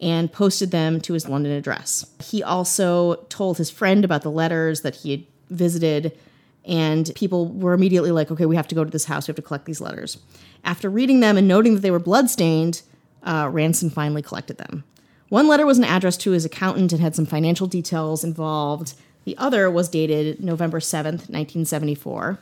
and 0.00 0.32
posted 0.32 0.70
them 0.70 1.00
to 1.00 1.14
his 1.14 1.28
London 1.28 1.52
address. 1.52 2.06
He 2.22 2.42
also 2.42 3.26
told 3.28 3.58
his 3.58 3.70
friend 3.70 4.04
about 4.04 4.22
the 4.22 4.30
letters 4.30 4.82
that 4.82 4.96
he 4.96 5.10
had 5.12 5.24
visited, 5.48 6.16
and 6.64 7.10
people 7.14 7.48
were 7.48 7.72
immediately 7.72 8.10
like, 8.10 8.30
okay, 8.30 8.46
we 8.46 8.56
have 8.56 8.68
to 8.68 8.74
go 8.74 8.84
to 8.84 8.90
this 8.90 9.06
house, 9.06 9.26
we 9.26 9.32
have 9.32 9.36
to 9.36 9.42
collect 9.42 9.64
these 9.64 9.80
letters. 9.80 10.18
After 10.64 10.90
reading 10.90 11.20
them 11.20 11.36
and 11.36 11.48
noting 11.48 11.74
that 11.74 11.80
they 11.80 11.90
were 11.90 11.98
bloodstained, 11.98 12.82
uh, 13.22 13.48
Ranson 13.50 13.90
finally 13.90 14.22
collected 14.22 14.58
them. 14.58 14.84
One 15.28 15.48
letter 15.48 15.64
was 15.64 15.78
an 15.78 15.84
address 15.84 16.16
to 16.18 16.32
his 16.32 16.44
accountant 16.44 16.92
and 16.92 17.00
had 17.00 17.14
some 17.14 17.26
financial 17.26 17.66
details 17.66 18.24
involved. 18.24 18.94
The 19.24 19.38
other 19.38 19.70
was 19.70 19.88
dated 19.88 20.42
November 20.42 20.80
7th, 20.80 21.28
1974. 21.30 22.38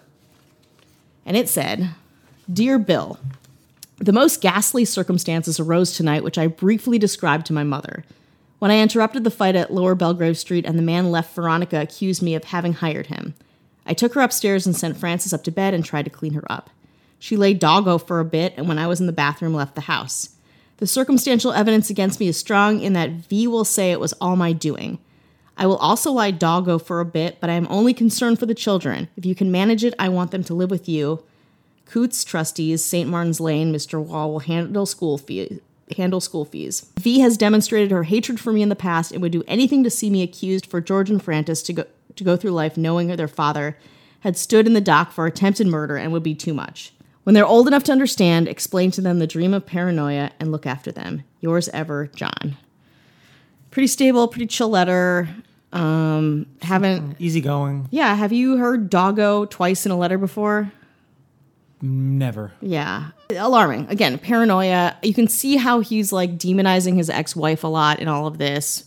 And 1.26 1.36
it 1.36 1.48
said, 1.48 1.90
Dear 2.50 2.78
Bill, 2.78 3.18
the 3.98 4.12
most 4.12 4.40
ghastly 4.40 4.84
circumstances 4.84 5.60
arose 5.60 5.92
tonight, 5.92 6.24
which 6.24 6.38
I 6.38 6.46
briefly 6.46 6.98
described 6.98 7.46
to 7.46 7.52
my 7.52 7.64
mother. 7.64 8.04
When 8.58 8.70
I 8.70 8.80
interrupted 8.80 9.22
the 9.22 9.30
fight 9.30 9.54
at 9.54 9.72
Lower 9.72 9.94
Belgrave 9.94 10.38
Street 10.38 10.64
and 10.64 10.78
the 10.78 10.82
man 10.82 11.10
left, 11.10 11.34
Veronica 11.34 11.80
accused 11.80 12.22
me 12.22 12.34
of 12.34 12.44
having 12.44 12.72
hired 12.72 13.08
him. 13.08 13.34
I 13.88 13.94
took 13.94 14.14
her 14.14 14.20
upstairs 14.20 14.66
and 14.66 14.76
sent 14.76 14.98
Frances 14.98 15.32
up 15.32 15.42
to 15.44 15.50
bed 15.50 15.72
and 15.72 15.84
tried 15.84 16.04
to 16.04 16.10
clean 16.10 16.34
her 16.34 16.52
up. 16.52 16.68
She 17.18 17.36
lay 17.36 17.54
doggo 17.54 17.98
for 17.98 18.20
a 18.20 18.24
bit, 18.24 18.54
and 18.56 18.68
when 18.68 18.78
I 18.78 18.86
was 18.86 19.00
in 19.00 19.06
the 19.06 19.12
bathroom, 19.12 19.54
left 19.54 19.74
the 19.74 19.80
house. 19.82 20.36
The 20.76 20.86
circumstantial 20.86 21.52
evidence 21.52 21.90
against 21.90 22.20
me 22.20 22.28
is 22.28 22.36
strong 22.36 22.80
in 22.80 22.92
that 22.92 23.10
V 23.10 23.48
will 23.48 23.64
say 23.64 23.90
it 23.90 23.98
was 23.98 24.12
all 24.14 24.36
my 24.36 24.52
doing. 24.52 24.98
I 25.56 25.66
will 25.66 25.78
also 25.78 26.12
lie 26.12 26.30
doggo 26.30 26.78
for 26.78 27.00
a 27.00 27.04
bit, 27.04 27.38
but 27.40 27.50
I 27.50 27.54
am 27.54 27.66
only 27.68 27.92
concerned 27.92 28.38
for 28.38 28.46
the 28.46 28.54
children. 28.54 29.08
If 29.16 29.26
you 29.26 29.34
can 29.34 29.50
manage 29.50 29.82
it, 29.82 29.94
I 29.98 30.08
want 30.08 30.30
them 30.30 30.44
to 30.44 30.54
live 30.54 30.70
with 30.70 30.88
you. 30.88 31.24
Coutts 31.86 32.22
trustees, 32.22 32.84
St. 32.84 33.08
Martin's 33.08 33.40
Lane, 33.40 33.72
Mr. 33.72 34.00
Wall 34.00 34.30
will 34.30 34.40
handle 34.40 34.86
school 34.86 35.18
fees. 35.18 35.60
Handle 35.96 36.20
school 36.20 36.44
fees. 36.44 36.92
V 37.00 37.20
has 37.20 37.38
demonstrated 37.38 37.90
her 37.90 38.04
hatred 38.04 38.38
for 38.38 38.52
me 38.52 38.60
in 38.60 38.68
the 38.68 38.76
past 38.76 39.10
and 39.10 39.22
would 39.22 39.32
do 39.32 39.42
anything 39.48 39.82
to 39.82 39.90
see 39.90 40.10
me 40.10 40.22
accused 40.22 40.66
for 40.66 40.82
George 40.82 41.08
and 41.08 41.20
Frances 41.20 41.62
to 41.62 41.72
go 41.72 41.84
to 42.18 42.24
go 42.24 42.36
through 42.36 42.50
life 42.50 42.76
knowing 42.76 43.08
their 43.08 43.28
father 43.28 43.78
had 44.20 44.36
stood 44.36 44.66
in 44.66 44.72
the 44.74 44.80
dock 44.80 45.12
for 45.12 45.26
attempted 45.26 45.66
murder 45.66 45.96
and 45.96 46.12
would 46.12 46.22
be 46.22 46.34
too 46.34 46.52
much. 46.52 46.92
When 47.24 47.34
they're 47.34 47.46
old 47.46 47.66
enough 47.66 47.84
to 47.84 47.92
understand, 47.92 48.48
explain 48.48 48.90
to 48.92 49.00
them 49.00 49.18
the 49.18 49.26
dream 49.26 49.52
of 49.52 49.66
paranoia 49.66 50.30
and 50.40 50.50
look 50.50 50.66
after 50.66 50.90
them. 50.90 51.24
Yours 51.40 51.68
ever, 51.70 52.06
John. 52.14 52.56
Pretty 53.70 53.86
stable, 53.86 54.28
pretty 54.28 54.46
chill 54.46 54.70
letter. 54.70 55.28
Um, 55.72 56.46
haven't 56.62 57.20
Easygoing. 57.20 57.88
yeah. 57.90 58.14
Have 58.14 58.32
you 58.32 58.56
heard 58.56 58.88
doggo 58.88 59.44
twice 59.44 59.84
in 59.84 59.92
a 59.92 59.96
letter 59.98 60.16
before? 60.16 60.72
Never. 61.82 62.52
Yeah. 62.62 63.10
Alarming. 63.36 63.86
Again, 63.90 64.18
paranoia. 64.18 64.96
You 65.02 65.12
can 65.12 65.28
see 65.28 65.56
how 65.56 65.80
he's 65.80 66.12
like 66.12 66.38
demonizing 66.38 66.96
his 66.96 67.10
ex 67.10 67.36
wife 67.36 67.62
a 67.62 67.68
lot 67.68 68.00
in 68.00 68.08
all 68.08 68.26
of 68.26 68.38
this 68.38 68.84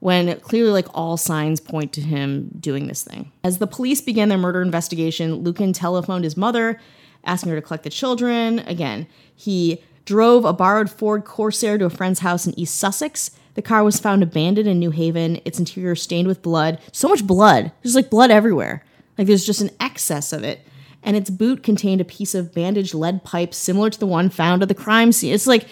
when 0.00 0.38
clearly 0.40 0.70
like 0.70 0.86
all 0.94 1.16
signs 1.16 1.60
point 1.60 1.92
to 1.92 2.00
him 2.00 2.50
doing 2.60 2.86
this 2.86 3.02
thing. 3.02 3.32
As 3.42 3.58
the 3.58 3.66
police 3.66 4.00
began 4.00 4.28
their 4.28 4.38
murder 4.38 4.62
investigation, 4.62 5.36
Lucan 5.36 5.72
telephoned 5.72 6.24
his 6.24 6.36
mother, 6.36 6.80
asking 7.24 7.50
her 7.50 7.56
to 7.56 7.62
collect 7.62 7.84
the 7.84 7.90
children. 7.90 8.60
Again, 8.60 9.06
he 9.34 9.82
drove 10.04 10.44
a 10.44 10.52
borrowed 10.52 10.90
Ford 10.90 11.24
Corsair 11.24 11.78
to 11.78 11.84
a 11.84 11.90
friend's 11.90 12.20
house 12.20 12.46
in 12.46 12.58
East 12.58 12.76
Sussex. 12.76 13.32
The 13.54 13.62
car 13.62 13.82
was 13.82 13.98
found 13.98 14.22
abandoned 14.22 14.68
in 14.68 14.80
Newhaven, 14.80 15.42
its 15.44 15.58
interior 15.58 15.96
stained 15.96 16.28
with 16.28 16.42
blood. 16.42 16.78
So 16.92 17.08
much 17.08 17.26
blood. 17.26 17.72
There's 17.82 17.96
like 17.96 18.08
blood 18.08 18.30
everywhere. 18.30 18.84
Like 19.18 19.26
there's 19.26 19.44
just 19.44 19.60
an 19.60 19.70
excess 19.80 20.32
of 20.32 20.44
it. 20.44 20.60
And 21.02 21.16
its 21.16 21.28
boot 21.28 21.62
contained 21.62 22.00
a 22.00 22.04
piece 22.04 22.34
of 22.34 22.54
bandaged 22.54 22.94
lead 22.94 23.24
pipe 23.24 23.52
similar 23.52 23.90
to 23.90 23.98
the 23.98 24.06
one 24.06 24.30
found 24.30 24.62
at 24.62 24.68
the 24.68 24.74
crime 24.74 25.10
scene. 25.10 25.34
It's 25.34 25.46
like, 25.46 25.66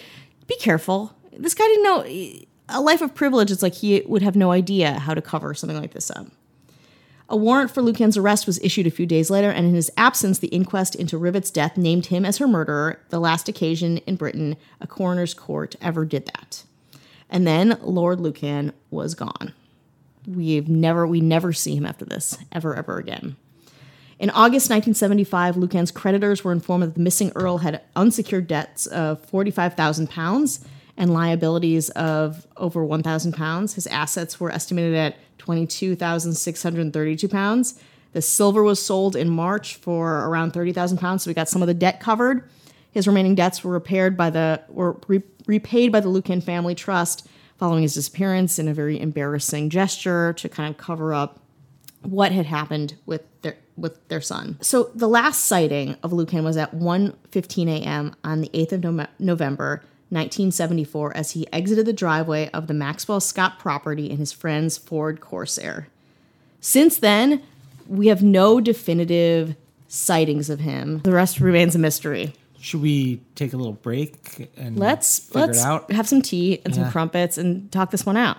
be 0.46 0.56
careful. 0.56 1.14
This 1.32 1.54
guy 1.54 1.64
didn't 1.64 1.84
know. 1.84 2.04
A 2.68 2.80
life 2.80 3.00
of 3.00 3.14
privilege, 3.14 3.50
it's 3.50 3.62
like 3.62 3.74
he 3.74 4.02
would 4.06 4.22
have 4.22 4.36
no 4.36 4.50
idea 4.50 4.98
how 4.98 5.14
to 5.14 5.22
cover 5.22 5.54
something 5.54 5.80
like 5.80 5.92
this 5.92 6.10
up. 6.10 6.26
A 7.28 7.36
warrant 7.36 7.72
for 7.72 7.82
Lucan's 7.82 8.16
arrest 8.16 8.46
was 8.46 8.60
issued 8.60 8.86
a 8.86 8.90
few 8.90 9.06
days 9.06 9.30
later, 9.30 9.50
and 9.50 9.66
in 9.66 9.74
his 9.74 9.90
absence, 9.96 10.38
the 10.38 10.48
inquest 10.48 10.94
into 10.94 11.18
Rivett's 11.18 11.50
death 11.50 11.76
named 11.76 12.06
him 12.06 12.24
as 12.24 12.38
her 12.38 12.46
murderer, 12.46 13.00
the 13.08 13.18
last 13.18 13.48
occasion 13.48 13.98
in 13.98 14.14
Britain 14.16 14.56
a 14.80 14.86
coroner's 14.86 15.34
court 15.34 15.74
ever 15.80 16.04
did 16.04 16.26
that. 16.26 16.62
And 17.28 17.46
then 17.46 17.78
Lord 17.82 18.20
Lucan 18.20 18.72
was 18.90 19.14
gone. 19.14 19.52
We've 20.26 20.68
never 20.68 21.06
we 21.06 21.20
never 21.20 21.52
see 21.52 21.76
him 21.76 21.86
after 21.86 22.04
this, 22.04 22.38
ever, 22.52 22.76
ever 22.76 22.98
again. 22.98 23.36
In 24.18 24.30
August 24.30 24.70
1975, 24.70 25.56
Lucan's 25.56 25.90
creditors 25.90 26.42
were 26.42 26.52
informed 26.52 26.84
that 26.84 26.94
the 26.94 27.00
missing 27.00 27.32
Earl 27.34 27.58
had 27.58 27.82
unsecured 27.94 28.46
debts 28.46 28.86
of 28.86 29.24
45,000 29.26 30.08
pounds 30.08 30.64
and 30.96 31.12
liabilities 31.12 31.90
of 31.90 32.46
over 32.56 32.84
1,000 32.84 33.32
pounds. 33.32 33.74
His 33.74 33.86
assets 33.86 34.40
were 34.40 34.50
estimated 34.50 34.94
at 34.94 35.16
22,632 35.38 37.28
pounds. 37.28 37.80
The 38.12 38.22
silver 38.22 38.62
was 38.62 38.84
sold 38.84 39.14
in 39.14 39.28
March 39.28 39.76
for 39.76 40.26
around 40.26 40.52
30,000 40.52 40.98
pounds, 40.98 41.22
so 41.22 41.30
we 41.30 41.34
got 41.34 41.48
some 41.48 41.62
of 41.62 41.68
the 41.68 41.74
debt 41.74 42.00
covered. 42.00 42.48
His 42.92 43.06
remaining 43.06 43.34
debts 43.34 43.62
were 43.62 43.72
repaired 43.72 44.16
by 44.16 44.30
the 44.30 44.62
were 44.68 44.96
re- 45.06 45.22
repaid 45.46 45.92
by 45.92 46.00
the 46.00 46.08
Lucan 46.08 46.40
family 46.40 46.74
trust 46.74 47.28
following 47.58 47.82
his 47.82 47.94
disappearance 47.94 48.58
in 48.58 48.68
a 48.68 48.74
very 48.74 48.98
embarrassing 48.98 49.68
gesture 49.68 50.32
to 50.34 50.48
kind 50.48 50.70
of 50.70 50.78
cover 50.78 51.12
up 51.12 51.40
what 52.02 52.32
had 52.32 52.46
happened 52.46 52.94
with 53.04 53.22
their 53.42 53.56
with 53.76 54.08
their 54.08 54.22
son. 54.22 54.56
So 54.62 54.90
the 54.94 55.08
last 55.08 55.44
sighting 55.44 55.96
of 56.02 56.12
Lucan 56.12 56.42
was 56.42 56.56
at 56.56 56.74
1:15 56.74 57.68
a.m. 57.68 58.14
on 58.24 58.40
the 58.40 58.48
8th 58.54 58.72
of 58.72 58.80
Nove- 58.80 59.08
November 59.18 59.82
1974 60.10 61.16
as 61.16 61.32
he 61.32 61.46
exited 61.52 61.86
the 61.86 61.92
driveway 61.92 62.48
of 62.50 62.68
the 62.68 62.74
Maxwell 62.74 63.20
Scott 63.20 63.58
property 63.58 64.08
in 64.08 64.18
his 64.18 64.32
friend's 64.32 64.78
Ford 64.78 65.20
Corsair. 65.20 65.88
Since 66.60 66.98
then, 66.98 67.42
we 67.88 68.06
have 68.08 68.22
no 68.22 68.60
definitive 68.60 69.56
sightings 69.88 70.50
of 70.50 70.60
him. 70.60 71.00
The 71.00 71.12
rest 71.12 71.40
remains 71.40 71.74
a 71.74 71.78
mystery. 71.78 72.34
Should 72.60 72.82
we 72.82 73.20
take 73.34 73.52
a 73.52 73.56
little 73.56 73.74
break 73.74 74.50
and 74.56 74.78
Let's 74.78 75.20
figure 75.20 75.40
let's 75.46 75.58
it 75.60 75.64
out? 75.64 75.92
have 75.92 76.08
some 76.08 76.22
tea 76.22 76.60
and 76.64 76.74
some 76.74 76.90
crumpets 76.90 77.38
and 77.38 77.70
talk 77.70 77.90
this 77.90 78.04
one 78.04 78.16
out. 78.16 78.38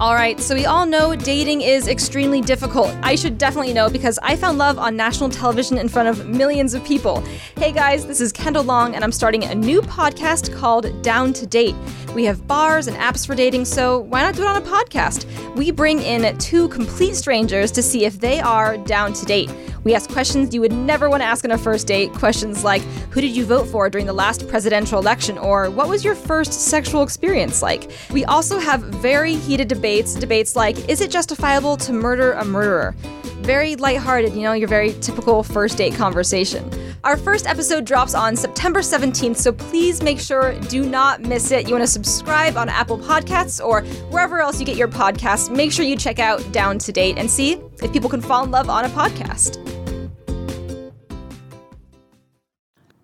All 0.00 0.14
right, 0.14 0.38
so 0.38 0.54
we 0.54 0.64
all 0.64 0.86
know 0.86 1.16
dating 1.16 1.62
is 1.62 1.88
extremely 1.88 2.40
difficult. 2.40 2.96
I 3.02 3.16
should 3.16 3.36
definitely 3.36 3.72
know 3.72 3.90
because 3.90 4.16
I 4.22 4.36
found 4.36 4.56
love 4.56 4.78
on 4.78 4.94
national 4.94 5.28
television 5.28 5.76
in 5.76 5.88
front 5.88 6.08
of 6.08 6.28
millions 6.28 6.72
of 6.72 6.84
people. 6.84 7.20
Hey 7.56 7.72
guys, 7.72 8.06
this 8.06 8.20
is 8.20 8.30
Kendall 8.30 8.62
Long, 8.62 8.94
and 8.94 9.02
I'm 9.02 9.10
starting 9.10 9.42
a 9.42 9.56
new 9.56 9.82
podcast 9.82 10.56
called 10.56 11.02
Down 11.02 11.32
to 11.32 11.48
Date. 11.48 11.74
We 12.14 12.22
have 12.26 12.46
bars 12.46 12.86
and 12.86 12.96
apps 12.96 13.26
for 13.26 13.34
dating, 13.34 13.64
so 13.64 13.98
why 13.98 14.22
not 14.22 14.36
do 14.36 14.42
it 14.42 14.46
on 14.46 14.62
a 14.62 14.64
podcast? 14.64 15.26
We 15.56 15.72
bring 15.72 16.00
in 16.00 16.38
two 16.38 16.68
complete 16.68 17.16
strangers 17.16 17.72
to 17.72 17.82
see 17.82 18.04
if 18.04 18.20
they 18.20 18.38
are 18.38 18.76
down 18.76 19.14
to 19.14 19.26
date. 19.26 19.50
We 19.82 19.94
ask 19.94 20.10
questions 20.10 20.54
you 20.54 20.60
would 20.60 20.72
never 20.72 21.08
want 21.08 21.22
to 21.22 21.24
ask 21.24 21.44
on 21.44 21.50
a 21.50 21.58
first 21.58 21.86
date. 21.86 22.12
Questions 22.12 22.62
like 22.62 22.82
Who 23.10 23.20
did 23.20 23.34
you 23.34 23.44
vote 23.44 23.66
for 23.66 23.88
during 23.88 24.06
the 24.06 24.12
last 24.12 24.46
presidential 24.48 24.98
election? 24.98 25.38
Or 25.38 25.70
What 25.70 25.88
was 25.88 26.04
your 26.04 26.14
first 26.14 26.52
sexual 26.52 27.02
experience 27.02 27.62
like? 27.62 27.90
We 28.10 28.24
also 28.24 28.58
have 28.58 28.82
very 28.82 29.34
heated 29.34 29.68
debates. 29.68 29.87
Debates 29.88 30.54
like 30.54 30.88
Is 30.88 31.00
it 31.00 31.10
justifiable 31.10 31.76
to 31.78 31.92
murder 31.94 32.32
a 32.34 32.44
murderer? 32.44 32.94
Very 33.40 33.74
lighthearted, 33.74 34.34
you 34.34 34.42
know, 34.42 34.52
your 34.52 34.68
very 34.68 34.92
typical 35.00 35.42
first 35.42 35.78
date 35.78 35.94
conversation. 35.94 36.70
Our 37.04 37.16
first 37.16 37.46
episode 37.46 37.86
drops 37.86 38.14
on 38.14 38.36
September 38.36 38.80
17th, 38.80 39.36
so 39.36 39.50
please 39.50 40.02
make 40.02 40.20
sure 40.20 40.60
do 40.68 40.84
not 40.84 41.22
miss 41.22 41.50
it. 41.52 41.66
You 41.66 41.74
want 41.74 41.84
to 41.84 41.90
subscribe 41.90 42.58
on 42.58 42.68
Apple 42.68 42.98
Podcasts 42.98 43.64
or 43.64 43.80
wherever 44.10 44.40
else 44.40 44.60
you 44.60 44.66
get 44.66 44.76
your 44.76 44.88
podcasts. 44.88 45.50
Make 45.50 45.72
sure 45.72 45.86
you 45.86 45.96
check 45.96 46.18
out 46.18 46.52
Down 46.52 46.78
to 46.80 46.92
Date 46.92 47.16
and 47.16 47.30
see 47.30 47.52
if 47.82 47.90
people 47.90 48.10
can 48.10 48.20
fall 48.20 48.44
in 48.44 48.50
love 48.50 48.68
on 48.68 48.84
a 48.84 48.88
podcast. 48.90 49.56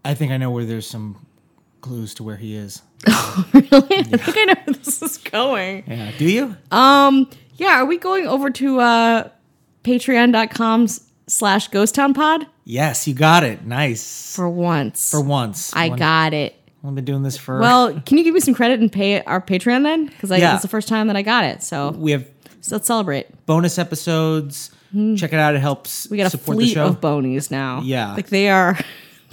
I 0.05 0.13
think 0.13 0.33
I 0.33 0.37
know 0.37 0.51
where 0.51 0.67
there's 0.67 0.87
some 0.87 1.25
clues 1.85 2.15
to 2.15 2.23
where 2.25 2.37
he 2.37 2.57
is. 2.57 2.83
Oh, 3.07 3.47
really? 3.53 3.99
I 3.99 4.03
think 4.03 4.37
I 4.39 4.45
know 4.45 4.55
where 4.65 4.75
this 4.77 5.03
is 5.03 5.19
going. 5.19 5.85
Yeah. 5.87 6.11
Do 6.19 6.25
you? 6.25 6.57
Um, 6.71 7.29
yeah, 7.57 7.81
are 7.81 7.85
we 7.85 7.99
going 7.99 8.27
over 8.27 8.51
to 8.51 8.81
uh 8.81 9.29
patreon.com 9.85 10.89
slash 11.27 11.69
ghost 11.69 11.95
town 11.95 12.15
pod? 12.15 12.47
yes, 12.65 13.07
you 13.07 13.13
got 13.15 13.45
it. 13.45 13.65
Nice. 13.67 14.35
For 14.35 14.49
once. 14.49 15.11
For 15.11 15.21
once. 15.21 15.75
I 15.77 15.91
One- 15.91 15.99
got 15.99 16.33
it. 16.35 16.57
I've 16.87 16.95
been 16.95 17.05
doing 17.07 17.23
this 17.23 17.37
for. 17.39 17.61
Well, 17.61 17.99
can 18.01 18.19
you 18.19 18.25
give 18.25 18.35
me 18.35 18.41
some 18.41 18.53
credit 18.55 18.79
and 18.81 18.93
pay 18.93 19.23
our 19.23 19.41
Patreon 19.41 19.85
then? 19.85 20.07
Because 20.07 20.31
Yeah. 20.31 20.53
it's 20.55 20.63
the 20.63 20.69
first 20.69 20.87
time 20.89 21.07
that 21.07 21.17
I 21.17 21.23
got 21.23 21.45
it. 21.45 21.63
So, 21.63 21.91
we 21.93 22.11
have 22.13 22.27
so 22.61 22.77
let's 22.77 22.87
celebrate. 22.87 23.47
bonus 23.47 23.79
episodes. 23.79 24.71
Check 25.17 25.33
it 25.33 25.39
out. 25.39 25.55
It 25.55 25.61
helps. 25.61 26.09
We 26.11 26.17
got 26.19 26.27
a 26.27 26.31
support 26.31 26.59
the 26.59 26.65
fleet 26.65 26.75
show. 26.75 26.87
of 26.87 27.01
bonies 27.01 27.51
now. 27.51 27.81
Yeah. 27.83 28.13
like 28.15 28.29
they 28.29 28.49
are, 28.51 28.79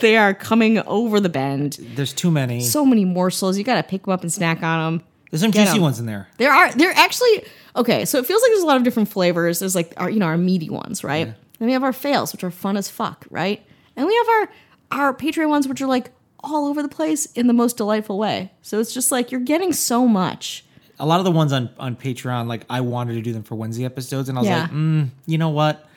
they 0.01 0.17
are 0.17 0.33
coming 0.33 0.79
over 0.79 1.19
the 1.19 1.29
bend. 1.29 1.77
There's 1.95 2.13
too 2.13 2.29
many. 2.31 2.59
So 2.61 2.85
many 2.85 3.05
morsels. 3.05 3.57
You 3.57 3.63
got 3.63 3.75
to 3.75 3.83
pick 3.83 4.03
them 4.03 4.11
up 4.13 4.21
and 4.21 4.31
snack 4.31 4.61
on 4.61 4.97
them. 4.99 5.07
There's 5.31 5.41
some 5.41 5.51
get 5.51 5.65
juicy 5.67 5.77
'em. 5.77 5.83
ones 5.83 5.99
in 5.99 6.05
there. 6.07 6.27
There 6.37 6.51
are 6.51 6.71
there 6.73 6.91
actually 6.93 7.45
okay, 7.77 8.03
so 8.03 8.17
it 8.19 8.25
feels 8.25 8.41
like 8.41 8.51
there's 8.51 8.63
a 8.63 8.67
lot 8.67 8.75
of 8.77 8.83
different 8.83 9.07
flavors. 9.09 9.59
There's 9.59 9.75
like 9.75 9.93
our 9.97 10.09
you 10.09 10.19
know 10.19 10.25
our 10.25 10.37
meaty 10.37 10.69
ones, 10.69 11.03
right? 11.05 11.33
Then 11.59 11.67
we 11.67 11.71
have 11.73 11.83
our 11.83 11.93
fails, 11.93 12.33
which 12.33 12.43
are 12.43 12.51
fun 12.51 12.75
as 12.75 12.89
fuck, 12.89 13.25
right? 13.29 13.65
And 13.95 14.05
we 14.07 14.15
have 14.15 14.27
our 14.29 14.49
our 14.91 15.13
Patreon 15.13 15.47
ones, 15.47 15.67
which 15.69 15.81
are 15.81 15.87
like 15.87 16.11
all 16.43 16.67
over 16.67 16.81
the 16.81 16.89
place 16.89 17.27
in 17.27 17.47
the 17.47 17.53
most 17.53 17.77
delightful 17.77 18.17
way. 18.17 18.51
So 18.61 18.79
it's 18.79 18.93
just 18.93 19.11
like 19.11 19.31
you're 19.31 19.39
getting 19.39 19.71
so 19.71 20.05
much. 20.07 20.65
A 20.99 21.05
lot 21.05 21.19
of 21.19 21.23
the 21.25 21.31
ones 21.31 21.53
on 21.53 21.69
on 21.79 21.95
Patreon, 21.95 22.47
like 22.47 22.65
I 22.69 22.81
wanted 22.81 23.13
to 23.13 23.21
do 23.21 23.31
them 23.31 23.43
for 23.43 23.55
Wednesday 23.55 23.85
episodes, 23.85 24.27
and 24.27 24.37
I 24.37 24.41
was 24.41 24.49
Yeah. 24.49 24.61
like, 24.63 24.71
mm, 24.71 25.09
you 25.27 25.37
know 25.37 25.49
what? 25.49 25.87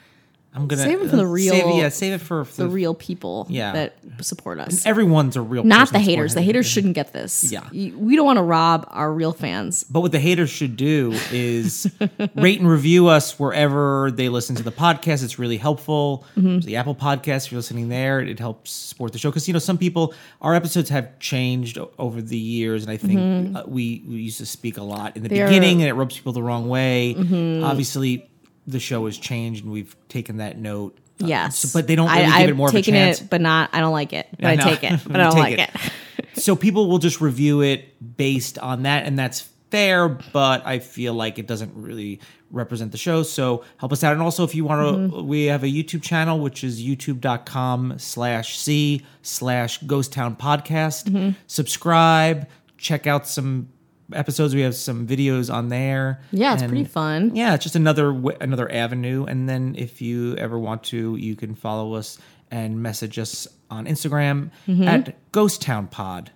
I'm 0.55 0.67
gonna 0.67 0.83
Save 0.83 1.01
it 1.01 1.09
for 1.09 1.17
the 1.17 1.23
uh, 1.23 1.27
real- 1.27 1.51
Save, 1.53 1.75
yeah, 1.75 1.89
save 1.89 2.13
it 2.13 2.21
for, 2.21 2.45
for 2.45 2.63
The 2.63 2.69
real 2.69 2.93
people 2.93 3.45
Yeah. 3.49 3.73
that 3.73 3.95
support 4.21 4.59
us. 4.59 4.85
Everyone's 4.85 5.35
a 5.35 5.41
real. 5.41 5.63
Not 5.65 5.91
the 5.91 5.99
haters. 5.99 6.33
The 6.33 6.41
haters 6.41 6.65
shouldn't 6.65 6.93
get 6.95 7.11
this. 7.11 7.51
Yeah. 7.51 7.67
We 7.71 8.15
don't 8.15 8.25
want 8.25 8.37
to 8.37 8.43
rob 8.43 8.87
our 8.91 9.11
real 9.11 9.33
fans. 9.33 9.83
But 9.83 9.99
what 9.99 10.11
the 10.13 10.19
haters 10.19 10.49
should 10.49 10.77
do 10.77 11.11
is 11.31 11.91
rate 12.35 12.59
and 12.59 12.69
review 12.69 13.07
us 13.07 13.37
wherever 13.37 14.11
they 14.11 14.29
listen 14.29 14.55
to 14.55 14.63
the 14.63 14.71
podcast. 14.71 15.23
It's 15.23 15.37
really 15.37 15.57
helpful. 15.57 16.25
Mm-hmm. 16.37 16.59
The 16.59 16.77
Apple 16.77 16.95
Podcast, 16.95 17.47
if 17.47 17.51
you're 17.51 17.59
listening 17.59 17.89
there, 17.89 18.21
it 18.21 18.39
helps 18.39 18.71
support 18.71 19.11
the 19.11 19.19
show. 19.19 19.29
Because, 19.29 19.47
you 19.47 19.53
know, 19.53 19.59
some 19.59 19.77
people, 19.77 20.13
our 20.41 20.55
episodes 20.55 20.89
have 20.89 21.19
changed 21.19 21.77
over 21.99 22.21
the 22.21 22.37
years. 22.37 22.83
And 22.83 22.91
I 22.91 22.97
think 22.97 23.55
uh, 23.57 23.63
we, 23.67 24.03
we 24.07 24.15
used 24.15 24.37
to 24.37 24.45
speak 24.45 24.77
a 24.77 24.83
lot 24.83 25.17
in 25.17 25.23
the 25.23 25.29
Mm-hmm. 25.29 25.35
They're- 25.35 25.47
beginning 25.47 25.81
and 25.81 25.89
it 25.89 25.93
rubs 25.93 26.15
people 26.15 26.31
the 26.31 26.43
wrong 26.43 26.69
way. 26.69 27.15
Mm-hmm. 27.17 27.63
Obviously, 27.65 28.29
the 28.67 28.79
show 28.79 29.05
has 29.05 29.17
changed 29.17 29.63
and 29.63 29.73
we've 29.73 29.95
taken 30.09 30.37
that 30.37 30.57
note. 30.57 30.97
Uh, 31.21 31.27
Yes. 31.27 31.59
so- 31.59 31.69
but 31.79 31.87
they 31.87 31.95
don't 31.95 32.09
I, 32.09 32.21
really 32.21 32.31
I've 32.33 32.39
give 32.41 32.49
it 32.49 32.55
more 32.57 32.67
of 32.67 32.73
a 32.73 32.77
taken 32.77 32.93
chance. 32.93 33.21
it, 33.21 33.29
but 33.29 33.39
not. 33.41 33.69
I 33.73 33.79
don't 33.79 33.93
like 33.93 34.11
it. 34.13 34.27
But 34.37 34.45
I 34.45 34.51
I, 34.53 34.55
take 34.57 34.83
it. 34.83 34.99
But 35.07 35.19
I 35.21 35.23
don't 35.29 35.37
like 35.39 35.57
it. 35.59 35.69
it. 35.73 35.91
so 36.41 36.55
people 36.55 36.89
will 36.89 36.97
just 36.97 37.21
review 37.21 37.61
it 37.61 38.17
based 38.17 38.57
on 38.59 38.83
that 38.83 39.05
and 39.05 39.17
that's 39.17 39.47
fair 39.71 40.07
but 40.09 40.65
i 40.65 40.77
feel 40.79 41.13
like 41.13 41.39
it 41.39 41.47
doesn't 41.47 41.71
really 41.75 42.19
represent 42.51 42.91
the 42.91 42.97
show 42.97 43.23
so 43.23 43.63
help 43.77 43.91
us 43.91 44.03
out 44.03 44.13
and 44.13 44.21
also 44.21 44.43
if 44.43 44.53
you 44.53 44.63
want 44.63 44.79
to 45.11 45.17
Mm-hmm. 45.17 45.27
we 45.27 45.45
have 45.45 45.63
a 45.63 45.67
youtube 45.67 46.03
channel 46.03 46.39
which 46.39 46.63
is 46.63 46.81
youtube.com 46.81 47.95
slash 47.97 48.57
c 48.59 49.01
slash 49.21 49.79
ghost 49.79 50.13
town 50.13 50.35
podcast 50.35 51.05
Mm-hmm. 51.05 51.29
subscribe 51.47 52.47
check 52.77 53.07
out 53.07 53.27
some 53.27 53.69
episodes 54.13 54.53
we 54.53 54.61
have 54.61 54.75
some 54.75 55.07
videos 55.07 55.51
on 55.53 55.69
there 55.69 56.21
Yeah, 56.31 56.53
it's 56.53 56.61
And- 56.61 56.69
pretty 56.71 56.85
fun. 56.85 57.35
yeah, 57.35 57.53
it's 57.55 57.63
just 57.63 57.75
another 57.75 58.11
w- 58.11 58.37
another 58.41 58.71
avenue. 58.71 59.25
And 59.25 59.49
then 59.49 59.75
if 59.77 60.01
you 60.01 60.35
ever 60.35 60.57
want 60.59 60.83
to, 60.85 61.15
you 61.15 61.35
can 61.35 61.55
follow 61.55 61.93
us 61.95 62.17
and 62.51 62.81
message 62.83 63.17
us 63.17 63.47
on 63.71 63.85
Instagram 63.87 64.51
Mm-hmm. 64.67 64.83
at 64.87 65.31
Ghost 65.31 65.61
Town 65.61 65.87
Pod. 65.87 66.31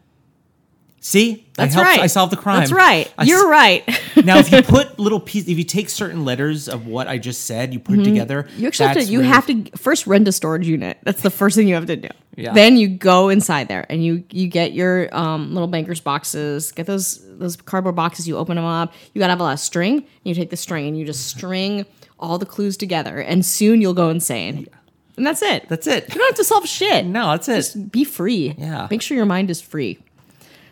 See, 1.01 1.47
That's 1.55 1.73
I 1.73 1.75
helped, 1.75 1.87
right. 1.87 1.99
I 2.01 2.07
solved 2.07 2.31
the 2.31 2.37
crime. 2.37 2.59
That's 2.59 2.71
right. 2.71 3.11
I 3.17 3.23
You're 3.23 3.45
s- 3.45 3.49
right. 3.49 4.01
now, 4.25 4.37
if 4.37 4.51
you 4.51 4.61
put 4.61 4.99
little 4.99 5.19
pieces, 5.19 5.49
if 5.49 5.57
you 5.57 5.63
take 5.63 5.89
certain 5.89 6.25
letters 6.25 6.67
of 6.67 6.87
what 6.87 7.07
I 7.07 7.17
just 7.17 7.45
said, 7.45 7.73
you 7.73 7.79
put 7.79 7.99
it 7.99 8.03
together. 8.03 8.43
Mm-hmm. 8.43 8.61
You 8.61 8.67
actually 8.67 8.87
have 8.87 8.97
to. 8.97 9.03
You 9.05 9.19
have 9.21 9.47
to 9.47 9.77
first 9.77 10.07
rent 10.07 10.27
a 10.27 10.31
storage 10.31 10.67
unit. 10.67 10.97
That's 11.03 11.21
the 11.21 11.29
first 11.29 11.55
thing 11.55 11.67
you 11.67 11.75
have 11.75 11.85
to 11.85 11.95
do. 11.95 12.09
Yeah. 12.35 12.53
Then 12.53 12.77
you 12.77 12.87
go 12.87 13.29
inside 13.29 13.67
there 13.67 13.85
and 13.89 14.03
you 14.03 14.23
you 14.29 14.47
get 14.47 14.73
your 14.73 15.13
um, 15.15 15.53
little 15.53 15.67
bankers 15.67 16.01
boxes. 16.01 16.71
Get 16.71 16.85
those 16.85 17.25
those 17.37 17.55
cardboard 17.55 17.95
boxes. 17.95 18.27
You 18.27 18.37
open 18.37 18.55
them 18.55 18.65
up. 18.65 18.93
You 19.13 19.19
gotta 19.19 19.31
have 19.31 19.39
a 19.39 19.43
lot 19.43 19.53
of 19.53 19.59
string. 19.59 19.97
And 19.97 20.05
you 20.23 20.35
take 20.35 20.49
the 20.49 20.57
string 20.57 20.87
and 20.87 20.97
you 20.97 21.05
just 21.05 21.27
string 21.27 21.85
all 22.19 22.37
the 22.37 22.45
clues 22.45 22.75
together, 22.75 23.19
and 23.19 23.45
soon 23.45 23.81
you'll 23.81 23.93
go 23.93 24.09
insane. 24.09 24.59
Yeah. 24.69 24.75
And 25.15 25.25
that's 25.27 25.41
it. 25.41 25.67
That's 25.67 25.85
it. 25.85 26.07
You 26.09 26.15
don't 26.15 26.27
have 26.27 26.35
to 26.35 26.43
solve 26.45 26.65
shit. 26.65 27.05
No, 27.05 27.31
that's 27.37 27.75
it. 27.75 27.91
Be 27.91 28.05
free. 28.05 28.55
Yeah. 28.57 28.87
Make 28.89 29.01
sure 29.01 29.17
your 29.17 29.25
mind 29.25 29.49
is 29.49 29.59
free. 29.61 29.99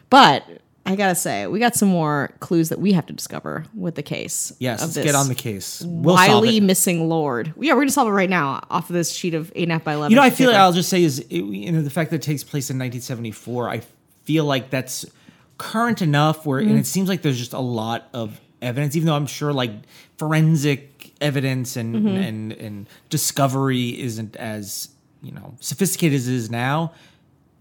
But 0.10 0.44
I 0.86 0.96
gotta 0.96 1.16
say, 1.16 1.48
we 1.48 1.60
got 1.60 1.76
some 1.76 1.90
more 1.90 2.32
clues 2.40 2.70
that 2.70 2.80
we 2.80 2.94
have 2.94 3.06
to 3.08 3.14
discover 3.14 3.66
with 3.74 3.96
the 3.96 4.04
case. 4.04 4.54
Yes, 4.60 4.82
let's 4.82 4.96
get 4.96 5.16
on 5.16 5.28
the 5.28 5.36
case. 5.36 5.82
We'll 5.86 6.16
it. 6.44 6.62
missing 6.62 7.10
lord. 7.10 7.54
Yeah, 7.60 7.74
we're 7.74 7.82
gonna 7.82 7.92
solve 7.92 8.08
it 8.08 8.12
right 8.12 8.30
now 8.30 8.64
off 8.70 8.90
of 8.90 8.94
this 8.94 9.12
sheet 9.12 9.34
of 9.34 9.52
eight 9.56 9.64
and 9.64 9.72
a 9.72 9.76
half 9.76 9.84
by 9.84 9.94
eleven. 9.96 10.12
You 10.12 10.16
know, 10.16 10.22
I 10.24 10.30
feel 10.30 10.50
like. 10.50 10.58
I'll 10.60 10.72
just 10.72 10.88
say 10.90 11.04
is 11.04 11.20
it, 11.20 11.30
you 11.32 11.72
know 11.74 11.82
the 11.82 11.90
fact 11.90 12.12
that 12.12 12.18
it 12.18 12.22
takes 12.22 12.44
place 12.44 12.70
in 12.70 12.78
1974. 12.78 13.70
I 13.70 13.82
feel 14.24 14.46
like 14.46 14.70
that's 14.70 15.06
current 15.58 16.02
enough 16.02 16.46
where, 16.46 16.62
Mm-hmm. 16.62 16.70
and 16.70 16.80
it 16.80 16.86
seems 16.86 17.10
like 17.10 17.22
there's 17.22 17.38
just 17.38 17.54
a 17.54 17.60
lot 17.60 18.08
of 18.14 18.40
evidence. 18.62 18.96
Even 18.96 19.08
though 19.08 19.16
I'm 19.16 19.28
sure 19.28 19.52
like 19.52 19.72
forensic 20.18 21.12
evidence 21.20 21.76
and 21.76 21.96
Mm-hmm. 21.96 22.08
and 22.08 22.52
and 22.54 22.90
discovery 23.10 24.00
isn't 24.00 24.36
as 24.38 24.90
you 25.22 25.32
know 25.32 25.56
sophisticated 25.60 26.16
as 26.16 26.28
it 26.28 26.34
is 26.36 26.50
now. 26.52 26.94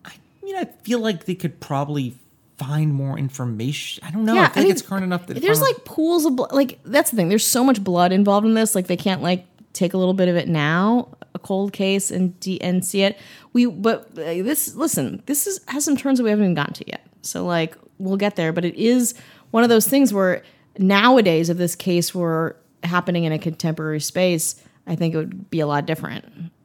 I 0.05 0.13
mean, 0.43 0.57
I 0.57 0.65
feel 0.83 1.01
like 1.01 1.25
they 1.25 1.35
could 1.35 1.59
probably 1.61 2.15
find 2.59 2.95
more 2.95 3.19
information. 3.19 4.05
I 4.07 4.11
don't 4.11 4.25
know. 4.25 4.35
Yeah, 4.35 4.45
I 4.45 4.49
feel 4.49 4.63
like 4.65 4.73
it's 4.73 4.83
current 4.83 5.05
enough 5.05 5.27
that 5.27 5.41
there's 5.41 5.61
like 5.61 5.85
pools 5.85 6.25
of 6.25 6.37
blood. 6.37 6.53
Like 6.53 6.79
that's 6.85 7.11
the 7.11 7.17
thing. 7.17 7.29
There's 7.29 7.47
so 7.47 7.63
much 7.63 7.83
blood 7.83 8.13
involved 8.13 8.47
in 8.47 8.55
this. 8.55 8.75
Like 8.75 8.87
they 8.87 8.97
can't 8.97 9.23
like 9.23 9.47
take 9.73 9.95
a 9.95 9.99
little 9.99 10.15
bit 10.15 10.29
of 10.29 10.37
it 10.37 10.49
now, 10.49 11.09
a 11.35 11.39
cold 11.39 11.73
case, 11.73 12.11
and 12.11 12.39
de- 12.41 12.61
and 12.63 12.85
see 12.85 13.03
it. 13.03 13.19
We 13.53 13.67
but 13.67 14.11
uh, 14.13 14.43
this 14.43 14.75
listen. 14.75 15.23
This 15.27 15.47
is 15.47 15.61
has 15.69 15.85
some 15.85 15.97
turns 15.97 16.19
that 16.19 16.25
we 16.25 16.31
haven't 16.31 16.45
even 16.45 16.55
gotten 16.55 16.75
to 16.75 16.89
yet. 16.89 17.07
So 17.23 17.45
like 17.45 17.77
we'll 17.99 18.17
get 18.17 18.37
there. 18.37 18.53
But 18.53 18.65
it 18.65 18.75
is 18.75 19.15
one 19.51 19.63
of 19.63 19.69
those 19.69 19.87
things 19.87 20.13
where 20.13 20.43
nowadays, 20.79 21.51
if 21.51 21.59
this 21.59 21.77
case 21.77 22.15
were 22.15 22.57
happening 22.83 23.25
in 23.25 23.33
a 23.33 23.39
contemporary 23.39 24.01
space, 24.01 24.63
I 24.87 24.97
think 24.97 25.15
it 25.15 25.19
would 25.19 25.51
be 25.51 25.61
a 25.61 25.67
lot 25.67 25.87
different 25.87 26.25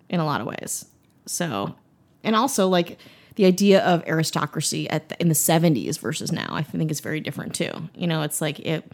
in 0.09 0.19
a 0.19 0.25
lot 0.25 0.41
of 0.41 0.47
ways. 0.47 0.85
So, 1.25 1.75
and 2.23 2.35
also 2.35 2.67
like 2.67 2.97
the 3.35 3.45
idea 3.45 3.83
of 3.85 4.03
aristocracy 4.07 4.89
at 4.89 5.09
the, 5.09 5.21
in 5.21 5.27
the 5.29 5.33
70s 5.35 5.99
versus 5.99 6.31
now, 6.31 6.47
I 6.51 6.63
think 6.63 6.91
is 6.91 6.99
very 6.99 7.19
different 7.19 7.55
too. 7.55 7.71
You 7.95 8.07
know, 8.07 8.21
it's 8.23 8.41
like 8.41 8.59
it 8.59 8.91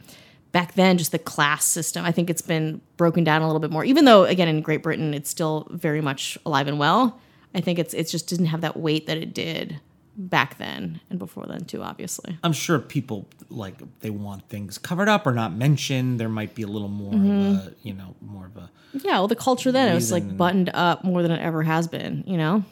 back 0.51 0.73
then, 0.75 0.97
just 0.97 1.11
the 1.11 1.19
class 1.19 1.65
system. 1.65 2.05
I 2.05 2.11
think 2.11 2.29
it's 2.29 2.41
been 2.41 2.81
broken 2.97 3.23
down 3.23 3.41
a 3.41 3.45
little 3.47 3.59
bit 3.59 3.71
more. 3.71 3.83
Even 3.83 4.05
though, 4.05 4.23
again, 4.25 4.47
in 4.47 4.61
Great 4.61 4.83
Britain, 4.83 5.13
it's 5.13 5.29
still 5.29 5.67
very 5.71 6.01
much 6.01 6.37
alive 6.45 6.67
and 6.67 6.79
well. 6.79 7.19
I 7.55 7.61
think 7.61 7.79
it's 7.79 7.93
it's 7.93 8.11
just 8.11 8.27
didn't 8.27 8.47
have 8.47 8.61
that 8.61 8.77
weight 8.77 9.07
that 9.07 9.17
it 9.17 9.33
did 9.33 9.79
back 10.19 10.57
then 10.57 10.99
and 11.09 11.17
before 11.19 11.45
then 11.47 11.65
too. 11.65 11.81
Obviously, 11.81 12.37
I'm 12.43 12.53
sure 12.53 12.77
people 12.79 13.27
like 13.49 13.75
they 14.01 14.09
want 14.09 14.47
things 14.49 14.77
covered 14.77 15.09
up 15.09 15.25
or 15.25 15.33
not 15.33 15.53
mentioned. 15.53 16.19
There 16.19 16.29
might 16.29 16.53
be 16.55 16.61
a 16.63 16.67
little 16.67 16.89
more 16.89 17.13
Mm-hmm. 17.13 17.55
of 17.55 17.67
a 17.67 17.73
you 17.81 17.93
know 17.93 18.15
more 18.21 18.45
of 18.45 18.57
a 18.57 18.69
yeah. 18.93 19.13
Well, 19.13 19.27
the 19.27 19.35
culture 19.35 19.71
then 19.71 19.91
it 19.91 19.95
was 19.95 20.11
like 20.11 20.37
buttoned 20.37 20.69
up 20.73 21.03
more 21.03 21.21
than 21.23 21.31
it 21.31 21.41
ever 21.41 21.63
has 21.63 21.87
been. 21.87 22.23
You 22.27 22.37
know, 22.37 22.63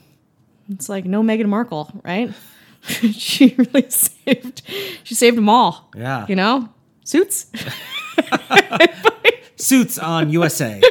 it's 0.69 0.89
like 0.89 1.05
no 1.05 1.21
Meghan 1.21 1.47
Markle, 1.47 1.91
right? 2.03 2.31
she 2.81 3.55
really 3.57 3.89
saved. 3.89 4.61
She 5.03 5.15
saved 5.15 5.37
them 5.37 5.49
all. 5.49 5.89
Yeah. 5.95 6.25
You 6.27 6.35
know, 6.35 6.69
suits. 7.03 7.47
suits 9.55 9.97
on 9.97 10.29
USA. 10.29 10.81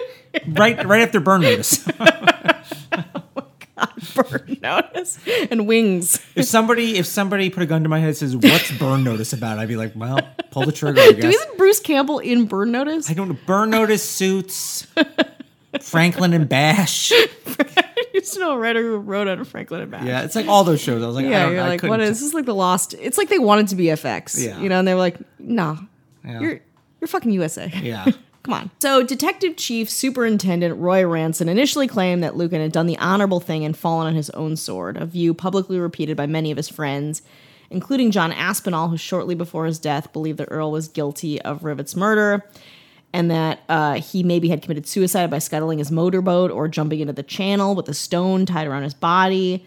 right 0.49 0.85
right 0.85 1.03
after 1.03 1.21
burn 1.21 1.43
notice. 1.43 1.87
Oh 1.89 3.23
my 3.37 3.45
God. 3.77 3.93
Burn 4.15 4.59
notice 4.63 5.19
and 5.51 5.67
wings. 5.67 6.25
if 6.35 6.47
somebody 6.47 6.97
if 6.99 7.07
somebody 7.07 7.51
put 7.51 7.63
a 7.63 7.67
gun 7.67 7.83
to 7.83 7.89
my 7.89 7.99
head 7.99 8.09
and 8.09 8.17
says, 8.17 8.37
What's 8.37 8.71
burn 8.79 9.05
notice 9.05 9.33
about? 9.33 9.59
I'd 9.59 9.69
be 9.69 9.77
like, 9.77 9.93
Well, 9.95 10.19
pull 10.51 10.65
the 10.67 10.73
trigger, 10.73 11.01
I 11.01 11.13
guess. 11.13 11.35
Isn't 11.35 11.59
Bruce 11.59 11.81
Campbell 11.81 12.19
in 12.21 12.47
Burn 12.47 12.71
Notice? 12.73 13.11
I 13.11 13.15
don't 13.15 13.29
know. 13.29 13.39
Burn 13.47 13.71
notice 13.71 14.09
suits. 14.09 14.87
Franklin 15.81 16.33
and 16.33 16.49
Bash. 16.49 17.13
I 18.25 18.27
used 18.27 18.35
to 18.35 18.41
know 18.41 18.53
a 18.53 18.59
writer 18.59 18.81
who 18.81 18.97
wrote 18.97 19.29
out 19.29 19.39
of 19.39 19.47
Franklin 19.49 19.83
and 19.83 19.91
Bash. 19.91 20.05
Yeah, 20.07 20.23
it's 20.23 20.35
like 20.35 20.47
all 20.49 20.65
those 20.65 20.81
shows. 20.81 21.03
I 21.03 21.07
was 21.07 21.15
like, 21.15 21.27
I 21.27 21.29
Yeah, 21.29 21.43
don't, 21.45 21.53
you're 21.53 21.61
I 21.63 21.69
like, 21.69 21.83
what 21.83 22.01
is 22.01 22.09
this? 22.09 22.23
Is 22.23 22.33
like 22.33 22.47
the 22.47 22.55
Lost? 22.55 22.95
It's 22.99 23.19
like 23.19 23.29
they 23.29 23.39
wanted 23.39 23.69
to 23.69 23.77
be 23.77 23.85
FX, 23.85 24.43
Yeah. 24.43 24.59
you 24.61 24.71
know, 24.71 24.79
and 24.79 24.89
they 24.89 24.95
were 24.95 25.01
like, 25.01 25.19
nah, 25.39 25.77
Yeah. 26.25 26.41
you're 26.41 26.61
you're 27.03 27.09
fucking 27.09 27.33
USA. 27.33 27.71
Yeah. 27.83 28.07
Come 28.45 28.55
on. 28.55 28.71
So, 28.81 29.03
Detective 29.03 29.57
Chief 29.57 29.91
Superintendent 29.91 30.79
Roy 30.79 31.07
Ranson 31.07 31.49
initially 31.51 31.87
claimed 31.87 32.23
that 32.23 32.35
Lucan 32.37 32.61
had 32.63 32.73
done 32.73 32.87
the 32.87 32.97
honorable 32.99 33.41
thing 33.41 33.63
and 33.65 33.77
fallen 33.77 34.07
on 34.07 34.15
his 34.15 34.31
own 34.31 34.57
sword, 34.57 34.97
a 34.97 35.05
view 35.07 35.35
publicly 35.35 35.79
repeated 35.79 36.17
by 36.17 36.27
many 36.27 36.51
of 36.51 36.57
his 36.57 36.69
friends, 36.69 37.21
including 37.71 38.11
John 38.11 38.33
Aspinall, 38.33 38.89
who 38.89 38.97
shortly 38.97 39.35
before 39.35 39.67
his 39.67 39.79
death 39.79 40.13
believed 40.15 40.39
that 40.39 40.49
Earl 40.51 40.71
was 40.73 40.89
guilty 40.89 41.41
of 41.43 41.63
Rivett's 41.65 41.95
murder 41.97 42.45
and 43.15 43.31
that 43.31 43.61
uh, 43.69 43.95
he 43.95 44.25
maybe 44.25 44.49
had 44.49 44.61
committed 44.61 44.89
suicide 44.89 45.31
by 45.31 45.39
scuttling 45.39 45.79
his 45.79 45.93
motorboat 45.93 46.51
or 46.51 46.67
jumping 46.67 46.99
into 46.99 47.13
the 47.13 47.23
channel 47.23 47.77
with 47.77 47.89
a 47.89 47.95
stone 47.95 48.45
tied 48.45 48.67
around 48.67 48.83
his 48.83 48.93
body. 48.93 49.65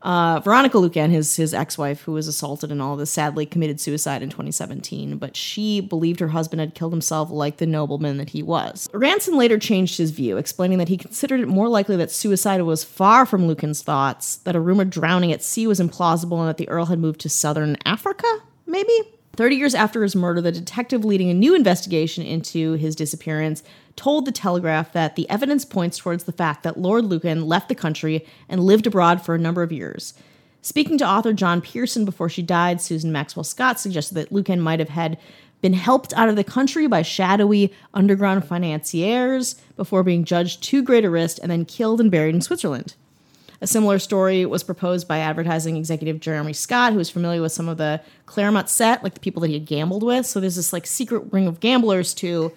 Uh, 0.00 0.40
Veronica 0.40 0.78
Lucan, 0.78 1.10
his 1.10 1.36
his 1.36 1.52
ex 1.52 1.76
wife, 1.76 2.02
who 2.02 2.12
was 2.12 2.26
assaulted 2.26 2.72
and 2.72 2.80
all 2.80 2.96
this, 2.96 3.10
sadly 3.10 3.44
committed 3.44 3.80
suicide 3.80 4.22
in 4.22 4.30
2017. 4.30 5.18
But 5.18 5.36
she 5.36 5.80
believed 5.80 6.20
her 6.20 6.28
husband 6.28 6.60
had 6.60 6.74
killed 6.74 6.92
himself 6.92 7.30
like 7.30 7.58
the 7.58 7.66
nobleman 7.66 8.16
that 8.16 8.30
he 8.30 8.42
was. 8.42 8.88
Ranson 8.94 9.36
later 9.36 9.58
changed 9.58 9.98
his 9.98 10.10
view, 10.10 10.38
explaining 10.38 10.78
that 10.78 10.88
he 10.88 10.96
considered 10.96 11.40
it 11.40 11.48
more 11.48 11.68
likely 11.68 11.96
that 11.96 12.10
suicide 12.10 12.62
was 12.62 12.82
far 12.82 13.26
from 13.26 13.46
Lucan's 13.46 13.82
thoughts, 13.82 14.36
that 14.36 14.56
a 14.56 14.60
rumored 14.60 14.88
drowning 14.88 15.32
at 15.32 15.42
sea 15.42 15.66
was 15.66 15.80
implausible, 15.80 16.38
and 16.38 16.48
that 16.48 16.56
the 16.56 16.68
Earl 16.68 16.86
had 16.86 16.98
moved 16.98 17.20
to 17.22 17.28
southern 17.28 17.76
Africa, 17.84 18.28
maybe. 18.66 19.15
30 19.36 19.56
years 19.56 19.74
after 19.74 20.02
his 20.02 20.16
murder, 20.16 20.40
the 20.40 20.52
detective 20.52 21.04
leading 21.04 21.30
a 21.30 21.34
new 21.34 21.54
investigation 21.54 22.24
into 22.24 22.72
his 22.74 22.96
disappearance 22.96 23.62
told 23.94 24.24
the 24.24 24.32
Telegraph 24.32 24.92
that 24.92 25.16
the 25.16 25.28
evidence 25.30 25.64
points 25.64 25.98
towards 25.98 26.24
the 26.24 26.32
fact 26.32 26.62
that 26.62 26.78
Lord 26.78 27.04
Lucan 27.04 27.46
left 27.46 27.68
the 27.68 27.74
country 27.74 28.24
and 28.48 28.64
lived 28.64 28.86
abroad 28.86 29.24
for 29.24 29.34
a 29.34 29.38
number 29.38 29.62
of 29.62 29.72
years. 29.72 30.14
Speaking 30.62 30.98
to 30.98 31.08
author 31.08 31.32
John 31.32 31.60
Pearson 31.60 32.04
before 32.04 32.28
she 32.28 32.42
died, 32.42 32.80
Susan 32.80 33.12
Maxwell 33.12 33.44
Scott 33.44 33.78
suggested 33.78 34.14
that 34.14 34.32
Lucan 34.32 34.60
might 34.60 34.80
have 34.80 34.88
had 34.88 35.18
been 35.62 35.74
helped 35.74 36.12
out 36.14 36.28
of 36.28 36.36
the 36.36 36.44
country 36.44 36.86
by 36.86 37.02
shadowy 37.02 37.72
underground 37.94 38.44
financiers 38.44 39.54
before 39.76 40.02
being 40.02 40.24
judged 40.24 40.62
too 40.62 40.82
great 40.82 41.04
a 41.04 41.10
risk 41.10 41.38
and 41.40 41.50
then 41.50 41.64
killed 41.64 42.00
and 42.00 42.10
buried 42.10 42.34
in 42.34 42.40
Switzerland. 42.40 42.94
A 43.60 43.66
similar 43.66 43.98
story 43.98 44.44
was 44.44 44.62
proposed 44.62 45.08
by 45.08 45.18
advertising 45.18 45.76
executive 45.76 46.20
Jeremy 46.20 46.52
Scott, 46.52 46.92
who 46.92 46.98
was 46.98 47.10
familiar 47.10 47.40
with 47.40 47.52
some 47.52 47.68
of 47.68 47.78
the 47.78 48.00
Claremont 48.26 48.68
set, 48.68 49.02
like 49.02 49.14
the 49.14 49.20
people 49.20 49.40
that 49.40 49.48
he 49.48 49.54
had 49.54 49.64
gambled 49.64 50.02
with. 50.02 50.26
So 50.26 50.40
there's 50.40 50.56
this 50.56 50.72
like 50.72 50.86
secret 50.86 51.32
ring 51.32 51.46
of 51.46 51.60
gamblers 51.60 52.12
too, 52.12 52.52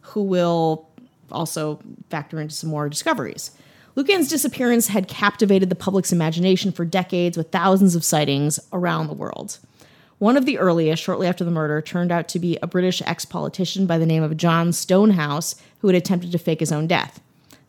who 0.00 0.22
will 0.22 0.88
also 1.30 1.80
factor 2.10 2.40
into 2.40 2.54
some 2.54 2.70
more 2.70 2.88
discoveries. 2.88 3.52
Lucan's 3.94 4.28
disappearance 4.28 4.88
had 4.88 5.08
captivated 5.08 5.68
the 5.68 5.74
public's 5.74 6.12
imagination 6.12 6.72
for 6.72 6.84
decades 6.84 7.36
with 7.36 7.50
thousands 7.50 7.94
of 7.94 8.04
sightings 8.04 8.58
around 8.72 9.06
the 9.06 9.14
world. 9.14 9.58
One 10.18 10.36
of 10.36 10.46
the 10.46 10.58
earliest, 10.58 11.02
shortly 11.02 11.26
after 11.26 11.44
the 11.44 11.50
murder, 11.50 11.82
turned 11.82 12.12
out 12.12 12.28
to 12.28 12.38
be 12.38 12.56
a 12.62 12.66
British 12.66 13.02
ex 13.02 13.24
politician 13.24 13.86
by 13.86 13.98
the 13.98 14.06
name 14.06 14.22
of 14.22 14.36
John 14.36 14.72
Stonehouse, 14.72 15.56
who 15.80 15.88
had 15.88 15.96
attempted 15.96 16.30
to 16.32 16.38
fake 16.38 16.60
his 16.60 16.70
own 16.70 16.86
death. 16.86 17.20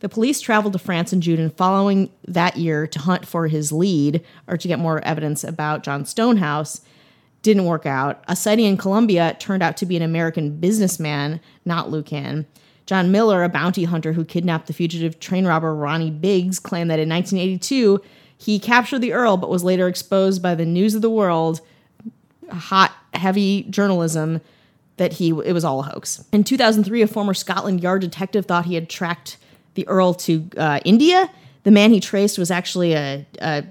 The 0.04 0.10
police 0.10 0.42
traveled 0.42 0.74
to 0.74 0.78
France 0.78 1.14
in 1.14 1.22
June 1.22 1.40
and 1.40 1.50
following 1.50 2.10
that 2.28 2.58
year 2.58 2.86
to 2.86 2.98
hunt 2.98 3.26
for 3.26 3.48
his 3.48 3.72
lead 3.72 4.22
or 4.46 4.58
to 4.58 4.68
get 4.68 4.78
more 4.78 5.02
evidence 5.02 5.42
about 5.42 5.82
John 5.82 6.04
Stonehouse. 6.04 6.82
Didn't 7.40 7.64
work 7.64 7.86
out. 7.86 8.22
A 8.28 8.36
sighting 8.36 8.66
in 8.66 8.76
Colombia 8.76 9.34
turned 9.40 9.62
out 9.62 9.78
to 9.78 9.86
be 9.86 9.96
an 9.96 10.02
American 10.02 10.58
businessman, 10.58 11.40
not 11.64 11.90
Lucan. 11.90 12.44
John 12.84 13.12
Miller, 13.12 13.42
a 13.42 13.48
bounty 13.48 13.84
hunter 13.84 14.12
who 14.12 14.26
kidnapped 14.26 14.66
the 14.66 14.74
fugitive 14.74 15.20
train 15.20 15.46
robber 15.46 15.74
Ronnie 15.74 16.10
Biggs, 16.10 16.58
claimed 16.58 16.90
that 16.90 17.00
in 17.00 17.08
1982 17.08 18.02
he 18.36 18.58
captured 18.58 18.98
the 18.98 19.14
Earl 19.14 19.38
but 19.38 19.48
was 19.48 19.64
later 19.64 19.88
exposed 19.88 20.42
by 20.42 20.54
the 20.54 20.66
News 20.66 20.94
of 20.94 21.00
the 21.00 21.08
World, 21.08 21.62
hot, 22.50 22.92
heavy 23.14 23.62
journalism, 23.70 24.42
that 24.98 25.14
he 25.14 25.30
it 25.30 25.54
was 25.54 25.64
all 25.64 25.80
a 25.80 25.84
hoax. 25.84 26.22
In 26.30 26.44
2003, 26.44 27.00
a 27.00 27.06
former 27.06 27.32
Scotland 27.32 27.82
Yard 27.82 28.02
detective 28.02 28.44
thought 28.44 28.66
he 28.66 28.74
had 28.74 28.90
tracked 28.90 29.38
the 29.74 29.86
Earl 29.88 30.14
to 30.14 30.48
uh, 30.56 30.80
India. 30.84 31.30
The 31.64 31.70
man 31.70 31.90
he 31.90 32.00
traced 32.00 32.38
was 32.38 32.50
actually 32.50 32.94
a, 32.94 33.26
a 33.40 33.64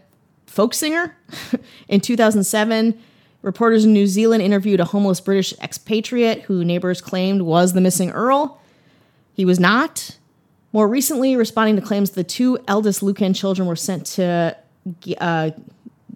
folk 0.45 0.73
singer. 0.73 1.15
in 1.87 2.01
2007, 2.01 2.99
reporters 3.41 3.85
in 3.85 3.93
New 3.93 4.07
Zealand 4.07 4.41
interviewed 4.41 4.79
a 4.79 4.85
homeless 4.85 5.21
British 5.21 5.53
expatriate 5.59 6.43
who 6.43 6.63
neighbors 6.63 7.01
claimed 7.01 7.43
was 7.43 7.73
the 7.73 7.81
missing 7.81 8.11
Earl. 8.11 8.59
He 9.33 9.45
was 9.45 9.59
not. 9.59 10.17
More 10.71 10.87
recently, 10.87 11.35
responding 11.35 11.75
to 11.75 11.81
claims 11.81 12.11
the 12.11 12.23
two 12.23 12.57
eldest 12.67 13.03
Lucan 13.03 13.33
children 13.33 13.67
were 13.67 13.75
sent 13.75 14.05
to 14.07 14.57
uh, 15.19 15.51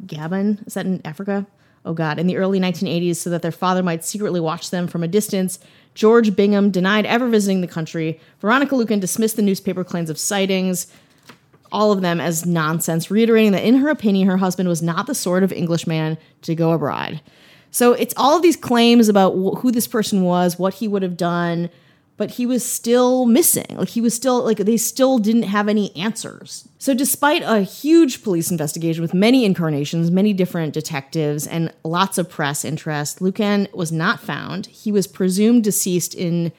Gabon, 0.05 0.65
is 0.65 0.73
that 0.73 0.85
in 0.85 1.01
Africa? 1.05 1.45
Oh 1.85 1.93
God, 1.93 2.19
in 2.19 2.27
the 2.27 2.37
early 2.37 2.59
1980s, 2.59 3.17
so 3.17 3.29
that 3.29 3.41
their 3.41 3.51
father 3.51 3.81
might 3.81 4.03
secretly 4.03 4.39
watch 4.39 4.71
them 4.71 4.87
from 4.87 5.03
a 5.03 5.07
distance 5.07 5.59
George 5.97 6.35
Bingham 6.35 6.69
denied 6.69 7.07
ever 7.07 7.27
visiting 7.27 7.61
the 7.61 7.67
country. 7.67 8.19
Veronica 8.39 8.75
Lucan 8.75 8.99
dismissed 8.99 9.35
the 9.35 9.41
newspaper 9.41 9.83
claims 9.83 10.11
of 10.11 10.19
sightings, 10.19 10.85
all 11.71 11.91
of 11.91 12.01
them 12.01 12.21
as 12.21 12.45
nonsense, 12.45 13.09
reiterating 13.09 13.51
that 13.53 13.63
in 13.63 13.77
her 13.77 13.89
opinion, 13.89 14.27
her 14.27 14.37
husband 14.37 14.69
was 14.69 14.83
not 14.83 15.07
the 15.07 15.15
sort 15.15 15.41
of 15.41 15.51
Englishman 15.51 16.19
to 16.43 16.53
go 16.53 16.71
abroad. 16.71 17.19
So 17.71 17.93
it's 17.93 18.13
all 18.15 18.35
of 18.35 18.43
these 18.43 18.55
claims 18.55 19.09
about 19.09 19.31
who 19.31 19.71
this 19.71 19.87
person 19.87 20.21
was, 20.21 20.59
what 20.59 20.75
he 20.75 20.87
would 20.87 21.01
have 21.01 21.17
done, 21.17 21.67
but 22.17 22.31
he 22.31 22.45
was 22.45 22.67
still 22.67 23.25
missing. 23.25 23.77
Like 23.77 23.89
he 23.89 24.01
was 24.01 24.15
still 24.15 24.43
like 24.43 24.57
they 24.57 24.77
still 24.77 25.19
didn't 25.19 25.43
have 25.43 25.69
any 25.69 25.95
answers. 25.95 26.67
So 26.79 26.93
despite 26.93 27.43
a 27.43 27.61
huge 27.61 28.23
police 28.23 28.51
investigation 28.51 29.01
with 29.03 29.13
many 29.13 29.45
incarnations, 29.45 30.11
many 30.11 30.33
different 30.33 30.73
detectives 30.73 31.47
and 31.47 31.71
lots 31.83 32.17
of 32.17 32.29
press 32.29 32.65
interest, 32.65 33.21
Lucan 33.21 33.67
was 33.73 33.91
not 33.91 34.19
found. 34.19 34.65
He 34.65 34.91
was 34.91 35.07
presumed 35.07 35.63
deceased 35.63 36.15
in 36.15 36.51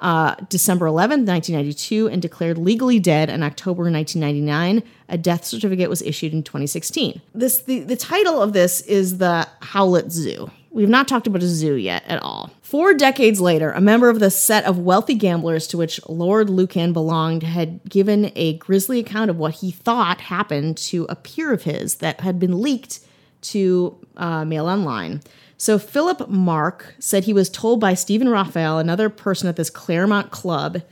uh, 0.00 0.34
December 0.48 0.86
11th, 0.86 1.26
1992, 1.26 2.08
and 2.08 2.22
declared 2.22 2.56
legally 2.56 2.98
dead 2.98 3.28
in 3.28 3.42
October 3.42 3.82
1999. 3.90 4.82
A 5.08 5.18
death 5.18 5.44
certificate 5.44 5.90
was 5.90 6.00
issued 6.02 6.32
in 6.32 6.42
2016. 6.42 7.20
This 7.34 7.62
the, 7.62 7.80
the 7.80 7.96
title 7.96 8.40
of 8.40 8.52
this 8.52 8.80
is 8.82 9.18
the 9.18 9.46
Howlett 9.60 10.10
Zoo. 10.10 10.50
We've 10.72 10.88
not 10.88 11.08
talked 11.08 11.26
about 11.26 11.42
a 11.42 11.48
zoo 11.48 11.74
yet 11.74 12.04
at 12.06 12.22
all. 12.22 12.50
Four 12.62 12.94
decades 12.94 13.40
later, 13.40 13.72
a 13.72 13.80
member 13.80 14.08
of 14.08 14.20
the 14.20 14.30
set 14.30 14.64
of 14.64 14.78
wealthy 14.78 15.14
gamblers 15.14 15.66
to 15.68 15.76
which 15.76 16.00
Lord 16.08 16.48
Lucan 16.48 16.92
belonged 16.92 17.42
had 17.42 17.80
given 17.88 18.30
a 18.36 18.56
grisly 18.58 19.00
account 19.00 19.30
of 19.30 19.36
what 19.36 19.54
he 19.54 19.72
thought 19.72 20.20
happened 20.20 20.76
to 20.78 21.06
a 21.08 21.16
peer 21.16 21.52
of 21.52 21.64
his 21.64 21.96
that 21.96 22.20
had 22.20 22.38
been 22.38 22.62
leaked 22.62 23.00
to 23.42 23.96
uh, 24.16 24.44
Mail 24.44 24.66
Online. 24.66 25.20
So 25.58 25.78
Philip 25.78 26.28
Mark 26.28 26.94
said 27.00 27.24
he 27.24 27.32
was 27.32 27.50
told 27.50 27.80
by 27.80 27.94
Stephen 27.94 28.28
Raphael, 28.28 28.78
another 28.78 29.08
person 29.08 29.48
at 29.48 29.56
this 29.56 29.70
Claremont 29.70 30.30
club, 30.30 30.82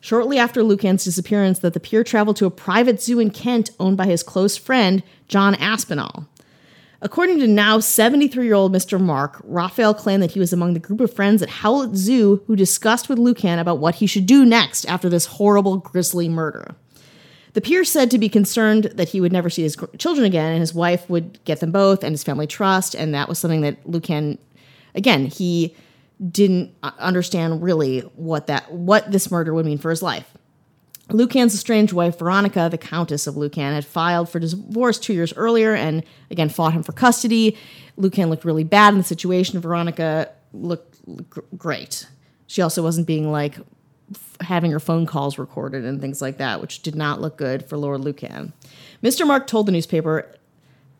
shortly 0.00 0.36
after 0.36 0.64
Lucan's 0.64 1.04
disappearance, 1.04 1.60
that 1.60 1.74
the 1.74 1.80
peer 1.80 2.02
traveled 2.02 2.36
to 2.36 2.46
a 2.46 2.50
private 2.50 3.00
zoo 3.00 3.20
in 3.20 3.30
Kent 3.30 3.70
owned 3.78 3.96
by 3.96 4.06
his 4.06 4.24
close 4.24 4.56
friend, 4.56 5.02
John 5.28 5.54
Aspinall. 5.54 6.26
According 7.00 7.38
to 7.38 7.46
now 7.46 7.78
73 7.78 8.44
year 8.44 8.54
old 8.54 8.72
Mr. 8.72 9.00
Mark, 9.00 9.40
Raphael 9.44 9.94
claimed 9.94 10.22
that 10.22 10.32
he 10.32 10.40
was 10.40 10.52
among 10.52 10.74
the 10.74 10.80
group 10.80 11.00
of 11.00 11.12
friends 11.12 11.42
at 11.42 11.48
Howlett 11.48 11.94
Zoo 11.94 12.42
who 12.46 12.56
discussed 12.56 13.08
with 13.08 13.18
Lucan 13.18 13.60
about 13.60 13.78
what 13.78 13.96
he 13.96 14.06
should 14.06 14.26
do 14.26 14.44
next 14.44 14.84
after 14.86 15.08
this 15.08 15.26
horrible, 15.26 15.76
grisly 15.76 16.28
murder. 16.28 16.74
The 17.52 17.60
peer 17.60 17.84
said 17.84 18.10
to 18.10 18.18
be 18.18 18.28
concerned 18.28 18.84
that 18.94 19.10
he 19.10 19.20
would 19.20 19.32
never 19.32 19.48
see 19.48 19.62
his 19.62 19.76
children 19.98 20.26
again 20.26 20.52
and 20.52 20.60
his 20.60 20.74
wife 20.74 21.08
would 21.08 21.42
get 21.44 21.60
them 21.60 21.72
both 21.72 22.02
and 22.02 22.12
his 22.12 22.24
family 22.24 22.46
trust. 22.46 22.94
And 22.94 23.14
that 23.14 23.28
was 23.28 23.38
something 23.38 23.62
that 23.62 23.88
Lucan, 23.88 24.38
again, 24.94 25.26
he 25.26 25.74
didn't 26.30 26.74
understand 26.82 27.62
really 27.62 28.00
what 28.16 28.48
that 28.48 28.72
what 28.72 29.10
this 29.12 29.30
murder 29.30 29.54
would 29.54 29.66
mean 29.66 29.78
for 29.78 29.90
his 29.90 30.02
life. 30.02 30.37
Lucan's 31.10 31.54
estranged 31.54 31.92
wife, 31.92 32.18
Veronica, 32.18 32.68
the 32.70 32.78
Countess 32.78 33.26
of 33.26 33.36
Lucan, 33.36 33.72
had 33.72 33.84
filed 33.84 34.28
for 34.28 34.38
divorce 34.38 34.98
two 34.98 35.14
years 35.14 35.32
earlier 35.34 35.74
and 35.74 36.04
again 36.30 36.48
fought 36.48 36.74
him 36.74 36.82
for 36.82 36.92
custody. 36.92 37.56
Lucan 37.96 38.28
looked 38.30 38.44
really 38.44 38.64
bad 38.64 38.92
in 38.92 38.98
the 38.98 39.04
situation. 39.04 39.60
Veronica 39.60 40.30
looked 40.52 40.98
great. 41.56 42.06
She 42.46 42.62
also 42.62 42.82
wasn't 42.82 43.06
being 43.06 43.30
like 43.30 43.56
having 44.40 44.70
her 44.70 44.80
phone 44.80 45.06
calls 45.06 45.38
recorded 45.38 45.84
and 45.84 46.00
things 46.00 46.22
like 46.22 46.38
that, 46.38 46.60
which 46.60 46.82
did 46.82 46.94
not 46.94 47.20
look 47.20 47.36
good 47.36 47.68
for 47.68 47.76
Lord 47.76 48.00
Lucan. 48.00 48.52
Mr. 49.02 49.26
Mark 49.26 49.46
told 49.46 49.66
the 49.66 49.72
newspaper 49.72 50.32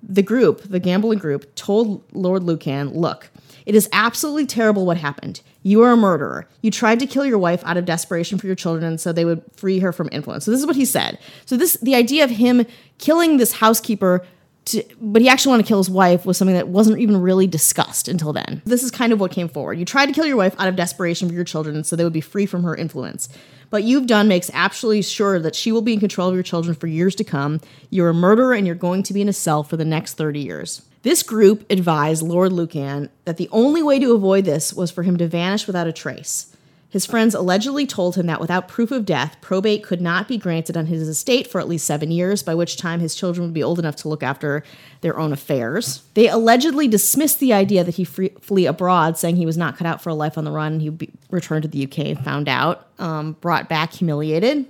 the 0.02 0.22
group, 0.22 0.62
the 0.62 0.80
gambling 0.80 1.18
group, 1.18 1.54
told 1.54 2.04
Lord 2.12 2.42
Lucan, 2.42 2.90
look, 2.90 3.30
it 3.68 3.74
is 3.74 3.86
absolutely 3.92 4.46
terrible 4.46 4.86
what 4.86 4.96
happened. 4.96 5.42
You 5.62 5.82
are 5.82 5.92
a 5.92 5.96
murderer. 5.96 6.48
You 6.62 6.70
tried 6.70 7.00
to 7.00 7.06
kill 7.06 7.26
your 7.26 7.36
wife 7.36 7.62
out 7.66 7.76
of 7.76 7.84
desperation 7.84 8.38
for 8.38 8.46
your 8.46 8.56
children 8.56 8.96
so 8.96 9.12
they 9.12 9.26
would 9.26 9.42
free 9.52 9.78
her 9.80 9.92
from 9.92 10.08
influence. 10.10 10.46
So 10.46 10.50
this 10.50 10.60
is 10.60 10.66
what 10.66 10.74
he 10.74 10.86
said. 10.86 11.18
So 11.44 11.58
this 11.58 11.74
the 11.74 11.94
idea 11.94 12.24
of 12.24 12.30
him 12.30 12.64
killing 12.96 13.36
this 13.36 13.52
housekeeper 13.52 14.24
to, 14.64 14.82
but 15.02 15.20
he 15.20 15.28
actually 15.28 15.50
wanted 15.50 15.64
to 15.64 15.68
kill 15.68 15.78
his 15.78 15.90
wife 15.90 16.24
was 16.24 16.38
something 16.38 16.56
that 16.56 16.68
wasn't 16.68 16.98
even 16.98 17.20
really 17.20 17.46
discussed 17.46 18.08
until 18.08 18.32
then. 18.32 18.62
This 18.64 18.82
is 18.82 18.90
kind 18.90 19.12
of 19.12 19.20
what 19.20 19.32
came 19.32 19.50
forward. 19.50 19.78
You 19.78 19.84
tried 19.84 20.06
to 20.06 20.12
kill 20.12 20.24
your 20.24 20.38
wife 20.38 20.58
out 20.58 20.68
of 20.68 20.76
desperation 20.76 21.28
for 21.28 21.34
your 21.34 21.44
children 21.44 21.84
so 21.84 21.94
they 21.94 22.04
would 22.04 22.12
be 22.14 22.22
free 22.22 22.46
from 22.46 22.62
her 22.64 22.74
influence. 22.74 23.28
But 23.68 23.84
you've 23.84 24.06
done 24.06 24.28
makes 24.28 24.50
absolutely 24.54 25.02
sure 25.02 25.38
that 25.40 25.54
she 25.54 25.72
will 25.72 25.82
be 25.82 25.92
in 25.92 26.00
control 26.00 26.28
of 26.28 26.34
your 26.34 26.42
children 26.42 26.74
for 26.74 26.86
years 26.86 27.14
to 27.16 27.24
come. 27.24 27.60
You're 27.90 28.08
a 28.08 28.14
murderer 28.14 28.54
and 28.54 28.66
you're 28.66 28.76
going 28.76 29.02
to 29.02 29.12
be 29.12 29.20
in 29.20 29.28
a 29.28 29.34
cell 29.34 29.62
for 29.62 29.76
the 29.76 29.84
next 29.84 30.14
30 30.14 30.40
years. 30.40 30.82
This 31.08 31.22
group 31.22 31.64
advised 31.70 32.20
Lord 32.20 32.52
Lucan 32.52 33.08
that 33.24 33.38
the 33.38 33.48
only 33.50 33.82
way 33.82 33.98
to 33.98 34.12
avoid 34.12 34.44
this 34.44 34.74
was 34.74 34.90
for 34.90 35.04
him 35.04 35.16
to 35.16 35.26
vanish 35.26 35.66
without 35.66 35.86
a 35.86 35.92
trace. 35.92 36.54
His 36.90 37.06
friends 37.06 37.34
allegedly 37.34 37.86
told 37.86 38.16
him 38.16 38.26
that 38.26 38.42
without 38.42 38.68
proof 38.68 38.90
of 38.90 39.06
death, 39.06 39.38
probate 39.40 39.82
could 39.82 40.02
not 40.02 40.28
be 40.28 40.36
granted 40.36 40.76
on 40.76 40.84
his 40.84 41.08
estate 41.08 41.46
for 41.46 41.62
at 41.62 41.66
least 41.66 41.86
seven 41.86 42.10
years, 42.10 42.42
by 42.42 42.54
which 42.54 42.76
time 42.76 43.00
his 43.00 43.14
children 43.14 43.46
would 43.46 43.54
be 43.54 43.62
old 43.62 43.78
enough 43.78 43.96
to 43.96 44.08
look 44.10 44.22
after 44.22 44.62
their 45.00 45.18
own 45.18 45.32
affairs. 45.32 46.02
They 46.12 46.28
allegedly 46.28 46.86
dismissed 46.88 47.40
the 47.40 47.54
idea 47.54 47.84
that 47.84 47.94
he 47.94 48.04
free, 48.04 48.34
flee 48.42 48.66
abroad, 48.66 49.16
saying 49.16 49.36
he 49.36 49.46
was 49.46 49.56
not 49.56 49.78
cut 49.78 49.86
out 49.86 50.02
for 50.02 50.10
a 50.10 50.14
life 50.14 50.36
on 50.36 50.44
the 50.44 50.52
run. 50.52 50.78
He 50.78 50.90
be, 50.90 51.08
returned 51.30 51.62
to 51.62 51.68
the 51.68 51.84
UK 51.84 52.00
and 52.00 52.22
found 52.22 52.50
out, 52.50 52.86
um, 52.98 53.32
brought 53.40 53.66
back 53.66 53.94
humiliated. 53.94 54.66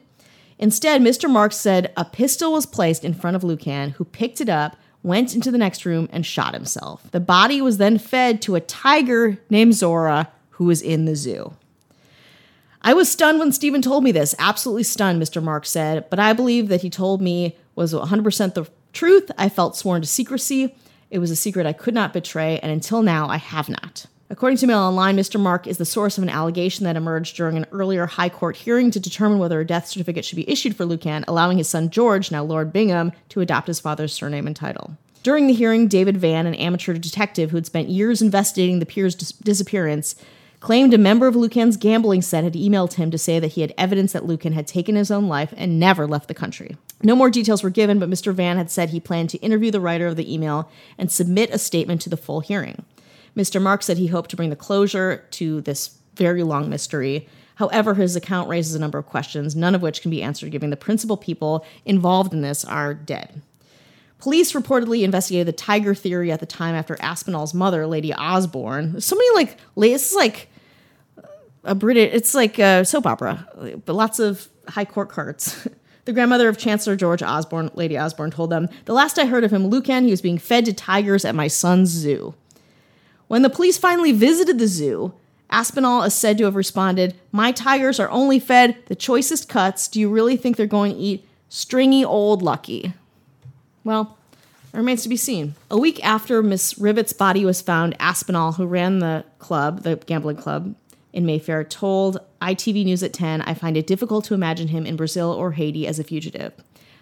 Instead, 0.57 1.01
Mr. 1.01 1.29
Marks 1.29 1.57
said 1.57 1.93
a 1.97 2.05
pistol 2.05 2.53
was 2.53 2.65
placed 2.65 3.05
in 3.05 3.13
front 3.13 3.35
of 3.35 3.43
Lucan, 3.43 3.91
who 3.91 4.05
picked 4.05 4.41
it 4.41 4.49
up, 4.49 4.77
went 5.09 5.35
into 5.35 5.51
the 5.51 5.59
next 5.59 5.85
room 5.85 6.09
and 6.13 6.25
shot 6.25 6.55
himself. 6.55 7.11
The 7.11 7.19
body 7.19 7.61
was 7.61 7.79
then 7.79 7.99
fed 7.99 8.41
to 8.43 8.55
a 8.55 8.61
tiger 8.61 9.39
named 9.51 9.75
Zora, 9.75 10.31
who 10.51 10.67
was 10.67 10.81
in 10.81 11.05
the 11.07 11.17
zoo. 11.17 11.55
I 12.83 12.95
was 12.95 13.11
stunned 13.11 13.41
when 13.41 13.51
Stephen 13.51 13.83
told 13.83 14.05
me 14.05 14.13
this, 14.13 14.37
absolutely 14.39 14.85
stunned, 14.85 15.21
Mr. 15.21 15.43
Marks 15.43 15.71
said, 15.71 16.09
but 16.11 16.21
I 16.21 16.33
believe 16.33 16.69
that 16.69 16.83
he 16.83 16.91
told 16.91 17.21
me 17.21 17.57
was 17.75 17.93
100% 17.93 18.55
the 18.55 18.69
truth. 18.93 19.31
I 19.37 19.49
felt 19.49 19.77
sworn 19.77 20.03
to 20.03 20.07
secrecy. 20.07 20.77
It 21.11 21.19
was 21.19 21.31
a 21.31 21.37
secret 21.37 21.67
I 21.67 21.73
could 21.73 21.95
not 21.95 22.13
betray, 22.13 22.59
and 22.61 22.71
until 22.71 23.03
now, 23.03 23.29
I 23.29 23.39
have 23.39 23.69
not. 23.69 24.07
According 24.31 24.59
to 24.59 24.67
Mail 24.67 24.81
Online, 24.81 25.17
Mr. 25.17 25.41
Mark 25.41 25.67
is 25.67 25.79
the 25.79 25.87
source 25.87 26.19
of 26.19 26.23
an 26.23 26.29
allegation 26.29 26.85
that 26.85 26.97
emerged 26.97 27.35
during 27.35 27.57
an 27.57 27.65
earlier 27.73 28.05
High 28.05 28.29
Court 28.29 28.57
hearing 28.57 28.91
to 28.91 29.01
determine 29.01 29.39
whether 29.39 29.59
a 29.59 29.67
death 29.67 29.89
certificate 29.89 30.23
should 30.23 30.37
be 30.37 30.49
issued 30.51 30.77
for 30.77 30.85
Lucan, 30.85 31.25
allowing 31.27 31.57
his 31.57 31.69
son 31.69 31.89
George, 31.89 32.31
now 32.31 32.45
Lord 32.45 32.71
Bingham, 32.71 33.13
to 33.31 33.41
adopt 33.41 33.69
his 33.69 33.81
father's 33.81 34.13
surname 34.13 34.47
and 34.47 34.55
title. 34.55 34.99
During 35.23 35.47
the 35.47 35.55
hearing, 35.55 35.89
David 35.89 36.19
Van, 36.19 36.47
an 36.47 36.55
amateur 36.57 36.93
detective 36.93 37.51
who 37.51 37.57
had 37.57 37.65
spent 37.65 37.89
years 37.89 38.21
investigating 38.21 38.81
the 38.81 38.87
peer's 38.87 39.15
dis- 39.15 39.33
disappearance, 39.33 40.15
claimed 40.61 40.93
a 40.93 40.99
member 40.99 41.27
of 41.27 41.35
Lucan's 41.35 41.79
gambling 41.79 42.21
set 42.21 42.45
had 42.45 42.53
emailed 42.53 42.95
him 42.95 43.11
to 43.11 43.17
say 43.17 43.41
that 43.41 43.53
he 43.53 43.63
had 43.63 43.73
evidence 43.79 44.13
that 44.13 44.27
Lucan 44.27 44.53
had 44.53 44.67
taken 44.67 44.95
his 44.95 45.11
own 45.11 45.27
life 45.29 45.55
and 45.57 45.81
never 45.81 46.07
left 46.07 46.29
the 46.29 46.35
country. 46.35 46.77
No 47.03 47.17
more 47.17 47.31
details 47.31 47.63
were 47.63 47.71
given, 47.71 47.99
but 47.99 48.11
Mr. 48.11 48.35
Van 48.35 48.59
had 48.59 48.71
said 48.71 48.91
he 48.91 49.01
planned 49.01 49.31
to 49.31 49.39
interview 49.39 49.71
the 49.71 49.81
writer 49.81 50.07
of 50.07 50.17
the 50.17 50.33
email 50.33 50.71
and 50.99 51.11
submit 51.11 51.49
a 51.51 51.59
statement 51.59 52.03
to 52.03 52.11
the 52.11 52.17
full 52.19 52.41
hearing. 52.41 52.85
Mr. 53.39 53.63
Mark 53.63 53.83
said 53.83 53.97
he 53.97 54.09
hoped 54.09 54.31
to 54.31 54.37
bring 54.37 54.51
the 54.51 54.57
closure 54.57 55.25
to 55.31 55.61
this 55.61 55.97
very 56.17 56.43
long 56.43 56.69
mystery. 56.69 57.29
However, 57.55 57.95
his 57.95 58.17
account 58.17 58.49
raises 58.49 58.75
a 58.75 58.79
number 58.79 58.99
of 58.99 59.07
questions, 59.07 59.57
none 59.57 59.75
of 59.75 59.81
which 59.81 60.03
can 60.03 60.11
be 60.11 60.23
answered 60.23 60.51
given 60.51 60.71
the 60.71 60.77
principal 60.77 61.17
people 61.17 61.65
involved 61.85 62.33
in 62.33 62.43
this 62.43 62.65
are 62.65 62.93
dead. 62.93 63.41
Police 64.19 64.53
reportedly 64.53 65.05
investigated 65.05 65.47
the 65.47 65.53
tiger 65.53 65.95
theory 65.95 66.33
at 66.33 66.41
the 66.41 66.47
time 66.47 66.75
after 66.75 66.97
Aspinall's 67.01 67.55
mother, 67.55 67.87
Lady 67.87 68.13
Osborne. 68.13 69.01
So 69.01 69.15
many 69.15 69.35
like 69.37 69.57
this 69.77 70.11
is 70.11 70.17
like 70.17 70.49
a 71.63 71.77
British. 71.77 72.11
It's 72.13 72.35
like 72.35 72.59
a 72.59 72.85
soap 72.85 73.07
opera, 73.07 73.47
but 73.85 73.93
lots 73.93 74.19
of 74.19 74.49
high 74.69 74.85
court 74.85 75.09
cards. 75.09 75.69
the 76.05 76.13
grandmother 76.13 76.49
of 76.49 76.59
Chancellor 76.59 76.97
George 76.97 77.23
Osborne, 77.23 77.71
Lady 77.75 77.97
Osborne, 77.97 78.33
told 78.33 78.51
them, 78.51 78.69
"The 78.87 78.93
last 78.93 79.21
I 79.21 79.27
heard 79.27 79.45
of 79.45 79.53
him, 79.53 79.69
Lucan, 79.69 80.03
he 80.03 80.11
was 80.11 80.21
being 80.21 80.39
fed 80.39 80.65
to 80.65 80.73
tigers 80.73 81.25
at 81.25 81.37
my 81.37 81.47
son's 81.47 81.91
zoo." 81.91 82.35
When 83.29 83.43
the 83.43 83.51
police 83.51 83.79
finally 83.79 84.13
visited 84.13 84.59
the 84.59 84.67
zoo, 84.67 85.13
Aspinall 85.51 86.03
is 86.03 86.15
said 86.15 86.37
to 86.39 86.45
have 86.45 86.57
responded, 86.57 87.15
My 87.33 87.53
tigers 87.53 88.01
are 88.01 88.11
only 88.11 88.39
fed 88.39 88.77
the 88.87 88.97
choicest 88.97 89.49
cuts. 89.49 89.89
Do 89.89 90.01
you 90.01 90.11
really 90.11 90.37
think 90.37 90.57
they're 90.57 90.67
going 90.67 90.93
to 90.93 90.99
eat 90.99 91.27
stringy 91.49 92.05
old 92.05 92.43
Lucky? 92.43 92.93
Well, 93.85 94.19
it 94.73 94.77
remains 94.77 95.03
to 95.05 95.09
be 95.09 95.17
seen. 95.17 95.55
A 95.71 95.79
week 95.79 96.05
after 96.05 96.43
Miss 96.43 96.79
Rivett's 96.79 97.15
body 97.15 97.45
was 97.45 97.63
found, 97.63 97.97
Aspinall, 97.99 98.53
who 98.53 98.67
ran 98.67 98.99
the 98.99 99.25
club, 99.39 99.83
the 99.83 99.97
gambling 99.97 100.37
club 100.37 100.75
in 101.13 101.25
Mayfair, 101.25 101.65
told 101.65 102.19
ITV 102.43 102.85
News 102.85 103.03
at 103.03 103.15
10, 103.15 103.41
I 103.43 103.55
find 103.55 103.77
it 103.77 103.87
difficult 103.87 104.25
to 104.27 104.35
imagine 104.35 104.69
him 104.69 104.85
in 104.85 104.97
Brazil 104.97 105.33
or 105.33 105.53
Haiti 105.53 105.87
as 105.87 105.99
a 105.99 106.05
fugitive. 106.05 106.53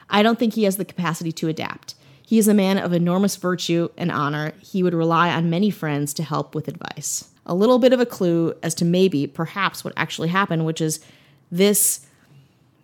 I 0.08 0.22
don't 0.22 0.38
think 0.38 0.54
he 0.54 0.64
has 0.64 0.76
the 0.76 0.84
capacity 0.84 1.32
to 1.32 1.48
adapt. 1.48 1.96
He 2.26 2.38
is 2.38 2.48
a 2.48 2.54
man 2.54 2.76
of 2.76 2.92
enormous 2.92 3.36
virtue 3.36 3.88
and 3.96 4.10
honor. 4.10 4.52
He 4.60 4.82
would 4.82 4.94
rely 4.94 5.30
on 5.30 5.48
many 5.48 5.70
friends 5.70 6.12
to 6.14 6.24
help 6.24 6.56
with 6.56 6.66
advice. 6.66 7.30
A 7.46 7.54
little 7.54 7.78
bit 7.78 7.92
of 7.92 8.00
a 8.00 8.04
clue 8.04 8.52
as 8.64 8.74
to 8.74 8.84
maybe, 8.84 9.28
perhaps, 9.28 9.84
what 9.84 9.94
actually 9.96 10.28
happened, 10.28 10.66
which 10.66 10.80
is 10.80 10.98
this 11.52 12.04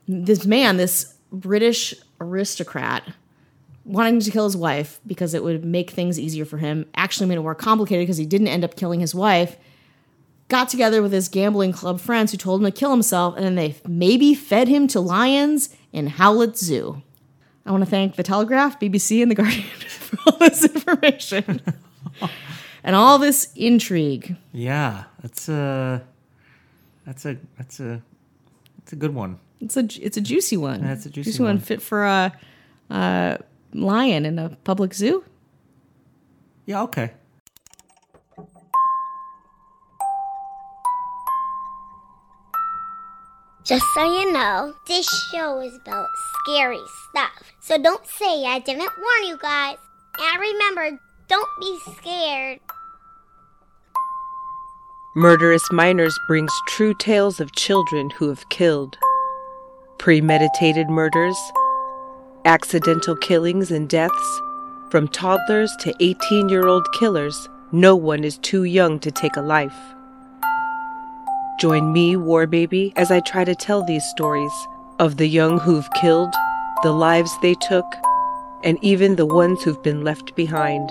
this 0.07 0.47
man, 0.47 0.77
this 0.77 1.15
British 1.33 1.93
aristocrat, 2.21 3.03
wanting 3.85 4.21
to 4.21 4.31
kill 4.31 4.45
his 4.45 4.57
wife 4.57 5.01
because 5.07 5.35
it 5.35 5.43
would 5.43 5.65
make 5.65 5.91
things 5.91 6.21
easier 6.21 6.45
for 6.45 6.59
him, 6.59 6.87
actually 6.95 7.27
made 7.27 7.39
it 7.39 7.43
more 7.43 7.55
complicated 7.55 8.05
because 8.05 8.19
he 8.19 8.27
didn't 8.27 8.49
end 8.49 8.65
up 8.65 8.77
killing 8.77 9.01
his 9.01 9.15
wife. 9.15 9.57
Got 10.47 10.69
together 10.69 11.03
with 11.03 11.13
his 11.13 11.29
gambling 11.29 11.73
club 11.73 12.01
friends 12.01 12.31
who 12.31 12.39
told 12.39 12.61
him 12.61 12.67
to 12.67 12.79
kill 12.79 12.93
himself, 12.93 13.35
and 13.35 13.45
then 13.45 13.57
they 13.57 13.75
maybe 13.89 14.35
fed 14.35 14.69
him 14.69 14.87
to 14.89 15.01
lions 15.01 15.75
in 15.93 16.07
Howlett 16.07 16.57
Zoo. 16.57 17.03
I 17.65 17.71
want 17.71 17.85
to 17.85 17.91
thank 17.91 18.17
The 18.17 18.23
Telegraph, 18.23 18.81
BBC, 18.81 19.23
and 19.23 19.31
The 19.31 19.35
Guardian 19.35 19.63
for 19.89 20.19
all 20.27 20.39
this 20.39 20.65
information 20.65 21.61
and 22.85 22.97
all 22.97 23.19
this 23.19 23.53
intrigue. 23.55 24.37
Yeah, 24.53 25.05
that's 25.23 25.49
a 25.49 26.03
that's 27.07 27.25
a 27.25 27.37
that's 27.57 27.81
a 27.81 28.03
it's 28.79 28.93
a 28.93 28.97
good 28.97 29.15
one. 29.15 29.39
It's 29.61 29.77
a 29.77 29.87
it's 30.01 30.17
a 30.17 30.21
juicy 30.21 30.57
one. 30.57 30.83
That's 30.83 31.07
a 31.07 31.11
juicy, 31.11 31.31
juicy 31.31 31.43
one. 31.43 31.57
one. 31.57 31.59
fit 31.61 31.81
for 31.81 32.05
a, 32.05 32.33
a 32.91 33.39
lion 33.73 34.27
in 34.27 34.39
a 34.39 34.51
public 34.65 34.95
zoo. 34.95 35.25
Yeah. 36.67 36.83
Okay. 36.83 37.13
Just 43.65 43.85
so 43.95 44.05
you 44.05 44.33
know, 44.33 44.75
this 44.89 45.07
show 45.31 45.61
is 45.61 45.77
about 45.77 46.09
scary 46.43 46.81
stuff. 47.11 47.53
So 47.61 47.79
don't 47.79 48.05
say 48.07 48.45
I 48.45 48.59
didn't 48.59 48.91
warn 48.99 49.29
you 49.29 49.37
guys. 49.37 49.77
And 50.19 50.41
remember, 50.41 50.99
don't 51.29 51.49
be 51.61 51.79
scared. 51.97 52.59
Murderous 55.15 55.71
Minors 55.71 56.19
brings 56.27 56.53
true 56.67 56.95
tales 56.99 57.39
of 57.39 57.55
children 57.55 58.11
who 58.11 58.29
have 58.31 58.49
killed. 58.49 58.99
Premeditated 59.99 60.89
murders, 60.89 61.37
accidental 62.45 63.15
killings 63.15 63.71
and 63.71 63.89
deaths, 63.89 64.41
from 64.91 65.07
toddlers 65.07 65.71
to 65.81 65.95
18 66.01 66.49
year 66.49 66.67
old 66.67 66.87
killers, 66.99 67.49
no 67.71 67.95
one 67.95 68.25
is 68.25 68.39
too 68.39 68.65
young 68.65 68.99
to 69.01 69.13
take 69.13 69.37
a 69.37 69.41
life. 69.41 69.77
Join 71.63 71.93
me, 71.93 72.17
War 72.17 72.49
Baby, 72.49 72.93
as 72.97 73.13
I 73.13 73.21
try 73.21 73.45
to 73.45 73.55
tell 73.55 73.85
these 73.85 74.05
stories 74.07 74.51
of 74.99 75.17
the 75.17 75.29
young 75.29 75.61
who've 75.61 75.89
killed, 75.93 76.35
the 76.83 76.91
lives 76.91 77.31
they 77.41 77.55
took, 77.55 77.87
and 78.65 78.83
even 78.83 79.15
the 79.15 79.27
ones 79.27 79.63
who've 79.63 79.81
been 79.81 80.03
left 80.03 80.35
behind. 80.35 80.91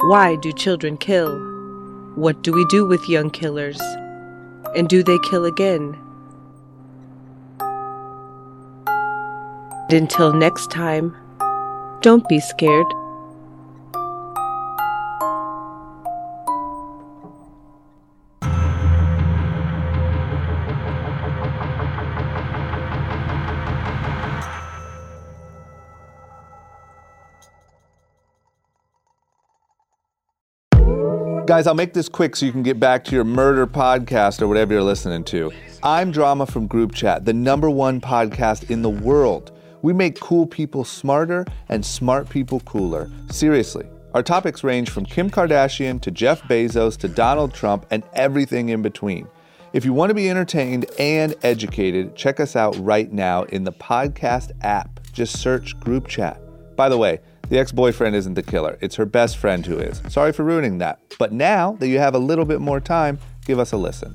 Why 0.00 0.34
do 0.42 0.50
children 0.50 0.96
kill? 0.96 1.38
What 2.16 2.42
do 2.42 2.52
we 2.52 2.64
do 2.64 2.88
with 2.88 3.08
young 3.08 3.30
killers? 3.30 3.80
And 4.74 4.88
do 4.88 5.04
they 5.04 5.16
kill 5.30 5.44
again? 5.44 5.96
Until 9.90 10.32
next 10.32 10.72
time, 10.72 11.16
don't 12.00 12.28
be 12.28 12.40
scared. 12.40 12.92
Guys, 31.58 31.66
I'll 31.66 31.74
make 31.74 31.92
this 31.92 32.08
quick 32.08 32.36
so 32.36 32.46
you 32.46 32.52
can 32.52 32.62
get 32.62 32.78
back 32.78 33.02
to 33.06 33.16
your 33.16 33.24
murder 33.24 33.66
podcast 33.66 34.40
or 34.40 34.46
whatever 34.46 34.74
you're 34.74 34.80
listening 34.80 35.24
to. 35.24 35.50
I'm 35.82 36.12
Drama 36.12 36.46
from 36.46 36.68
Group 36.68 36.94
Chat, 36.94 37.24
the 37.24 37.32
number 37.32 37.68
one 37.68 38.00
podcast 38.00 38.70
in 38.70 38.82
the 38.82 38.88
world. 38.88 39.50
We 39.82 39.92
make 39.92 40.20
cool 40.20 40.46
people 40.46 40.84
smarter 40.84 41.44
and 41.68 41.84
smart 41.84 42.28
people 42.28 42.60
cooler. 42.60 43.10
Seriously. 43.32 43.88
Our 44.14 44.22
topics 44.22 44.62
range 44.62 44.90
from 44.90 45.04
Kim 45.04 45.30
Kardashian 45.30 46.00
to 46.02 46.12
Jeff 46.12 46.42
Bezos 46.42 46.96
to 46.98 47.08
Donald 47.08 47.52
Trump 47.52 47.86
and 47.90 48.04
everything 48.12 48.68
in 48.68 48.80
between. 48.80 49.26
If 49.72 49.84
you 49.84 49.92
want 49.92 50.10
to 50.10 50.14
be 50.14 50.30
entertained 50.30 50.86
and 50.96 51.34
educated, 51.42 52.14
check 52.14 52.38
us 52.38 52.54
out 52.54 52.78
right 52.78 53.10
now 53.10 53.42
in 53.42 53.64
the 53.64 53.72
podcast 53.72 54.52
app. 54.60 55.00
Just 55.12 55.40
search 55.40 55.76
Group 55.80 56.06
Chat. 56.06 56.40
By 56.76 56.88
the 56.88 56.98
way, 56.98 57.18
the 57.48 57.58
ex 57.58 57.72
boyfriend 57.72 58.14
isn't 58.14 58.34
the 58.34 58.42
killer, 58.42 58.78
it's 58.80 58.96
her 58.96 59.06
best 59.06 59.36
friend 59.36 59.64
who 59.64 59.78
is. 59.78 60.02
Sorry 60.08 60.32
for 60.32 60.44
ruining 60.44 60.78
that. 60.78 61.00
But 61.18 61.32
now 61.32 61.72
that 61.80 61.88
you 61.88 61.98
have 61.98 62.14
a 62.14 62.18
little 62.18 62.44
bit 62.44 62.60
more 62.60 62.80
time, 62.80 63.18
give 63.44 63.58
us 63.58 63.72
a 63.72 63.76
listen. 63.76 64.14